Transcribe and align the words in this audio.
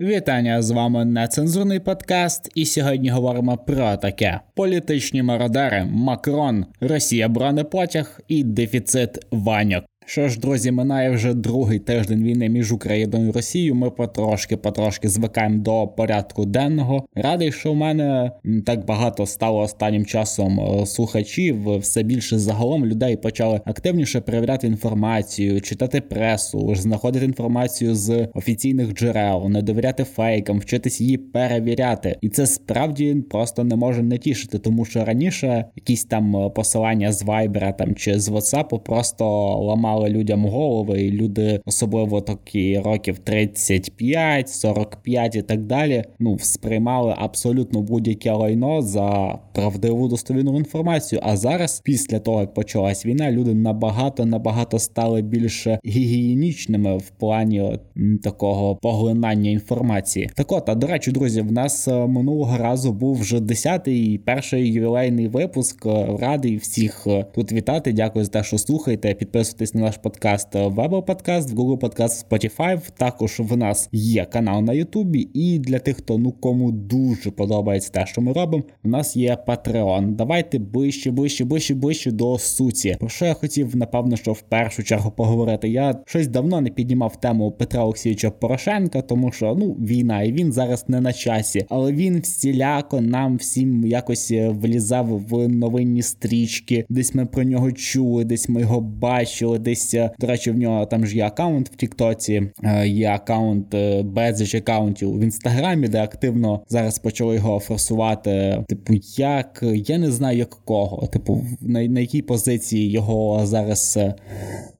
Вітання 0.00 0.62
з 0.62 0.70
вами 0.70 1.04
нецензурний 1.04 1.80
подкаст, 1.80 2.52
і 2.54 2.66
сьогодні 2.66 3.10
говоримо 3.10 3.58
про 3.58 3.96
таке: 3.96 4.40
політичні 4.54 5.22
мародери, 5.22 5.84
Макрон, 5.84 6.66
Росія 6.80 7.28
бронепотяг 7.28 8.20
і 8.28 8.44
дефіцит 8.44 9.18
ваньок. 9.30 9.84
Що 10.06 10.28
ж, 10.28 10.40
друзі, 10.40 10.70
минає 10.70 11.10
вже 11.10 11.34
другий 11.34 11.78
тиждень 11.78 12.22
війни 12.22 12.48
між 12.48 12.72
Україною 12.72 13.28
і 13.28 13.30
Росією. 13.30 13.74
Ми 13.74 13.90
потрошки-потрошки 13.90 15.08
звикаємо 15.08 15.58
до 15.58 15.86
порядку 15.86 16.44
денного. 16.44 17.06
Радий, 17.14 17.52
що 17.52 17.72
в 17.72 17.76
мене 17.76 18.30
так 18.66 18.86
багато 18.86 19.26
стало 19.26 19.60
останнім 19.60 20.06
часом 20.06 20.60
е, 20.60 20.86
слухачів. 20.86 21.76
Все 21.78 22.02
більше 22.02 22.38
загалом 22.38 22.86
людей 22.86 23.16
почали 23.16 23.60
активніше 23.64 24.20
перевіряти 24.20 24.66
інформацію, 24.66 25.60
читати 25.60 26.00
пресу, 26.00 26.74
знаходити 26.74 27.24
інформацію 27.24 27.94
з 27.94 28.28
офіційних 28.34 28.94
джерел, 28.94 29.48
не 29.48 29.62
довіряти 29.62 30.04
фейкам, 30.04 30.58
вчитись 30.58 31.00
її 31.00 31.16
перевіряти. 31.16 32.16
І 32.20 32.28
це 32.28 32.46
справді 32.46 33.14
просто 33.30 33.64
не 33.64 33.76
може 33.76 34.02
не 34.02 34.18
тішити, 34.18 34.58
тому 34.58 34.84
що 34.84 35.04
раніше 35.04 35.64
якісь 35.76 36.04
там 36.04 36.36
е, 36.36 36.50
посилання 36.50 37.12
з 37.12 37.24
Viber 37.24 37.76
там 37.76 37.94
чи 37.94 38.20
з 38.20 38.28
WhatsApp 38.28 38.80
просто 38.80 39.24
ламали 39.58 39.93
ламали 39.94 40.08
людям 40.10 40.46
голови, 40.46 41.02
і 41.02 41.10
люди, 41.10 41.60
особливо 41.64 42.20
такі 42.20 42.78
років 42.78 43.18
35, 43.18 44.48
45 44.48 45.36
і 45.36 45.42
так 45.42 45.66
далі, 45.66 46.04
ну 46.18 46.38
сприймали 46.38 47.14
абсолютно 47.18 47.82
будь-яке 47.82 48.32
лайно 48.32 48.82
за 48.82 49.38
правдиву 49.52 50.08
достовірну 50.08 50.58
інформацію. 50.58 51.20
А 51.24 51.36
зараз, 51.36 51.80
після 51.84 52.18
того 52.18 52.40
як 52.40 52.54
почалась 52.54 53.06
війна, 53.06 53.30
люди 53.30 53.54
набагато 53.54 54.26
набагато 54.26 54.78
стали 54.78 55.22
більш 55.22 55.66
гігієнічними 55.86 56.96
в 56.96 57.10
плані 57.10 57.78
такого 58.22 58.76
поглинання 58.76 59.50
інформації. 59.50 60.30
Так 60.34 60.52
от, 60.52 60.68
а 60.68 60.74
до 60.74 60.86
речі, 60.86 61.10
друзі, 61.10 61.40
в 61.40 61.52
нас 61.52 61.88
е, 61.88 62.06
минулого 62.06 62.58
разу 62.58 62.92
був 62.92 63.18
вже 63.18 63.36
10-й 63.36 64.18
перший 64.18 64.72
ювілейний 64.72 65.28
випуск. 65.28 65.86
Радий 66.20 66.56
всіх 66.56 67.06
е, 67.06 67.26
тут 67.34 67.52
вітати. 67.52 67.92
Дякую 67.92 68.24
за 68.24 68.30
те, 68.30 68.42
що 68.42 68.58
слухаєте. 68.58 69.14
Підписуйтесь 69.14 69.74
на 69.74 69.83
наш 69.84 69.96
подкаст 69.96 70.54
в 70.54 70.78
Apple 70.78 71.04
Podcast, 71.04 71.54
в 71.54 71.58
Google 71.58 71.78
Podcast, 71.78 72.24
Spotify. 72.28 72.80
Також 72.96 73.40
в 73.40 73.56
нас 73.56 73.88
є 73.92 74.24
канал 74.24 74.62
на 74.62 74.72
Ютубі. 74.72 75.28
І 75.34 75.58
для 75.58 75.78
тих, 75.78 75.96
хто 75.96 76.18
ну 76.18 76.32
кому 76.32 76.72
дуже 76.72 77.30
подобається 77.30 77.90
те, 77.92 78.06
що 78.06 78.20
ми 78.20 78.32
робимо, 78.32 78.64
у 78.84 78.88
нас 78.88 79.16
є 79.16 79.38
Patreon. 79.46 80.06
Давайте 80.12 80.58
ближче, 80.58 81.10
ближче, 81.10 81.44
ближче, 81.44 81.74
ближче 81.74 82.10
до 82.10 82.38
суті. 82.38 82.96
Про 83.00 83.08
що 83.08 83.24
я 83.24 83.34
хотів, 83.34 83.76
напевно, 83.76 84.16
що 84.16 84.32
в 84.32 84.40
першу 84.40 84.82
чергу 84.82 85.10
поговорити. 85.10 85.68
Я 85.68 86.00
щось 86.06 86.26
давно 86.26 86.60
не 86.60 86.70
піднімав 86.70 87.20
тему 87.20 87.52
Петра 87.52 87.84
Олексійовича 87.84 88.30
Порошенка, 88.30 89.02
тому 89.02 89.32
що 89.32 89.54
ну 89.58 89.72
війна, 89.72 90.22
і 90.22 90.32
він 90.32 90.52
зараз 90.52 90.84
не 90.88 91.00
на 91.00 91.12
часі, 91.12 91.66
але 91.68 91.92
він 91.92 92.20
всіляко 92.20 93.00
нам 93.00 93.36
всім 93.36 93.86
якось 93.86 94.32
влізав 94.32 95.06
в 95.06 95.48
новинні 95.48 96.02
стрічки. 96.02 96.86
Десь 96.88 97.14
ми 97.14 97.26
про 97.26 97.44
нього 97.44 97.72
чули, 97.72 98.24
десь 98.24 98.48
ми 98.48 98.60
його 98.60 98.80
бачили, 98.80 99.58
десь 99.58 99.73
десь, 99.74 99.94
до 100.18 100.26
речі, 100.26 100.50
в 100.50 100.56
нього 100.56 100.86
там 100.86 101.06
ж 101.06 101.16
є 101.16 101.24
аккаунт 101.24 101.68
в 101.68 101.76
Тіктоці, 101.76 102.42
е, 102.64 102.88
є 102.88 103.08
аккаунт 103.08 103.66
без 104.04 104.04
безліч 104.34 104.54
аккаунтів 104.54 105.18
в 105.18 105.20
інстаграмі, 105.20 105.88
де 105.88 106.02
активно 106.02 106.60
зараз 106.68 106.98
почали 106.98 107.34
його 107.34 107.60
форсувати. 107.60 108.64
Типу, 108.68 108.94
як 109.16 109.64
я 109.74 109.98
не 109.98 110.10
знаю 110.10 110.38
як 110.38 110.50
кого. 110.50 111.06
Типу, 111.06 111.44
на, 111.60 111.82
на 111.82 112.00
якій 112.00 112.22
позиції 112.22 112.90
його 112.90 113.46
зараз 113.46 113.96
е, 113.96 114.14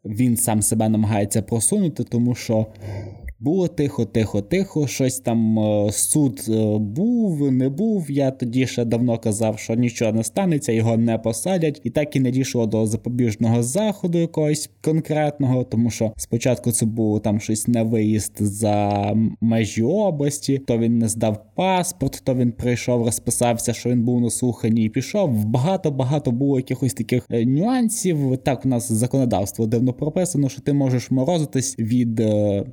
він 0.05 0.37
сам 0.37 0.63
себе 0.63 0.89
намагається 0.89 1.43
просунути, 1.43 2.05
тому 2.05 2.35
що. 2.35 2.67
Було 3.41 3.69
тихо, 3.69 4.05
тихо, 4.05 4.43
тихо. 4.43 4.87
Щось 4.87 5.21
там 5.21 5.59
е, 5.59 5.93
суд 5.93 6.45
е, 6.49 6.79
був, 6.79 7.53
не 7.53 7.69
був. 7.69 8.11
Я 8.11 8.31
тоді 8.31 8.67
ще 8.67 8.85
давно 8.85 9.19
казав, 9.19 9.59
що 9.59 9.75
нічого 9.75 10.13
не 10.13 10.25
станеться, 10.25 10.73
його 10.73 10.97
не 10.97 11.19
посадять, 11.19 11.81
і 11.85 11.91
так 11.91 12.17
і 12.17 12.21
не 12.21 12.31
дійшло 12.31 12.67
до 12.67 12.87
запобіжного 12.87 13.63
заходу 13.63 14.19
якогось 14.19 14.71
конкретного, 14.81 15.65
тому 15.65 15.91
що 15.91 16.13
спочатку 16.17 16.73
це 16.73 16.87
було 16.87 17.21
там 17.21 17.41
щось 17.41 17.69
на 17.69 17.83
виїзд 17.83 18.33
за 18.39 19.13
межі 19.41 19.83
області, 19.83 20.61
то 20.67 20.79
він 20.79 20.99
не 20.99 21.09
здав 21.09 21.45
паспорт, 21.55 22.23
то 22.25 22.35
він 22.35 22.53
прийшов, 22.53 23.05
розписався, 23.05 23.73
що 23.73 23.91
він 23.91 24.03
був 24.03 24.21
на 24.21 24.31
слуханні 24.31 24.85
і 24.85 24.89
пішов. 24.89 25.45
Багато 25.45 25.91
багато 25.91 26.33
було 26.33 26.57
якихось 26.57 26.95
таких 26.95 27.27
е, 27.31 27.47
нюансів. 27.47 28.37
Так 28.37 28.67
у 28.67 28.69
нас 28.69 28.93
законодавство 28.93 29.67
дивно 29.67 29.93
прописано, 29.93 30.49
що 30.49 30.63
ти 30.63 30.73
можеш 30.73 31.11
морозитись 31.11 31.79
від 31.79 32.23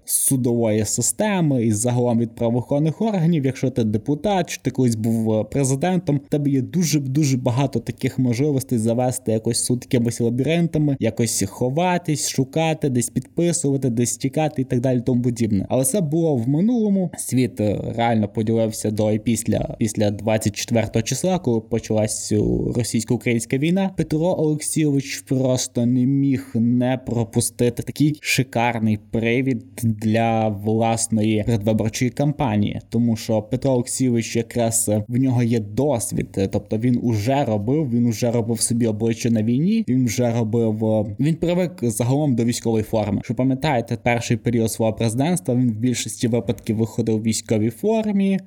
судового 0.06 0.51
судової 0.52 0.86
системи 0.86 1.66
і 1.66 1.72
загалом 1.72 2.20
від 2.20 2.36
правоохоронних 2.36 3.02
органів, 3.02 3.46
якщо 3.46 3.70
ти 3.70 3.84
депутат, 3.84 4.50
чи 4.50 4.60
ти 4.62 4.72
колись 4.72 4.96
був 4.96 5.34
е, 5.34 5.44
президентом, 5.44 6.22
тебе 6.30 6.50
є 6.50 6.62
дуже 6.62 7.00
дуже 7.00 7.38
багато 7.38 7.80
таких 7.80 8.20
можливостей 8.20 8.80
завести 8.80 9.32
якось 9.32 9.64
суд 9.64 9.88
якимись 9.92 10.22
лабіринтами, 10.22 10.98
якось 11.00 11.44
ховатись, 11.48 12.30
шукати, 12.30 12.90
десь 12.90 13.10
підписувати, 13.10 13.90
десь 13.90 14.18
тікати 14.18 14.62
і 14.62 14.66
так 14.66 14.80
далі, 14.80 15.02
тому 15.02 15.22
подібне. 15.22 15.66
Але 15.70 15.86
це 15.86 16.02
було 16.02 16.36
в 16.36 16.50
минулому. 16.50 17.12
Світ 17.18 17.60
е, 17.62 17.94
реально 17.96 18.28
поділився 18.28 18.92
до 18.92 19.12
і 19.12 19.20
після 19.20 19.76
після 19.80 20.12
24 20.12 21.04
числа, 21.04 21.40
коли 21.40 21.62
почалась 21.62 22.34
російсько-українська 22.76 23.58
війна. 23.58 23.92
Петро 23.98 24.36
Олексійович 24.38 25.20
просто 25.20 25.86
не 25.86 26.06
міг 26.06 26.52
не 26.56 26.98
пропустити 27.06 27.84
такий 27.84 28.16
шикарний 28.22 29.00
привід 29.12 29.66
для 29.84 30.41
власної 30.50 31.44
передвиборчої 31.44 32.12
кампанії, 32.12 32.82
тому 32.90 33.16
що 33.16 33.42
Петро 33.42 33.72
Олексійович 33.72 34.36
якраз 34.36 34.90
е, 34.90 35.04
в 35.08 35.18
нього 35.18 35.44
є 35.44 35.60
досвід, 35.60 36.28
е, 36.38 36.48
тобто 36.48 36.78
він 36.78 37.00
уже 37.04 37.46
робив, 37.46 37.90
він 37.90 38.06
уже 38.06 38.32
робив 38.32 38.62
собі 38.62 38.88
обличчя 38.88 39.30
на 39.30 39.44
війні. 39.44 39.86
Він 39.88 40.06
вже 40.06 40.32
робив. 40.32 40.86
Е, 40.86 41.16
він 41.20 41.36
привик 41.36 41.72
загалом 41.82 42.36
до 42.36 42.44
військової 42.44 42.84
форми. 42.84 43.22
Що 43.24 43.36
пам'ятаєте, 43.36 43.98
перший 44.04 44.38
період 44.38 44.72
свого 44.72 44.94
президентства 44.94 45.56
він 45.56 45.72
в 45.72 45.76
більшості 45.76 46.28
випадків 46.28 46.78
виходив 46.78 47.20
в 47.20 47.24
військовій 47.24 47.70
формі, 47.70 48.40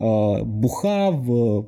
бухав 0.45 1.25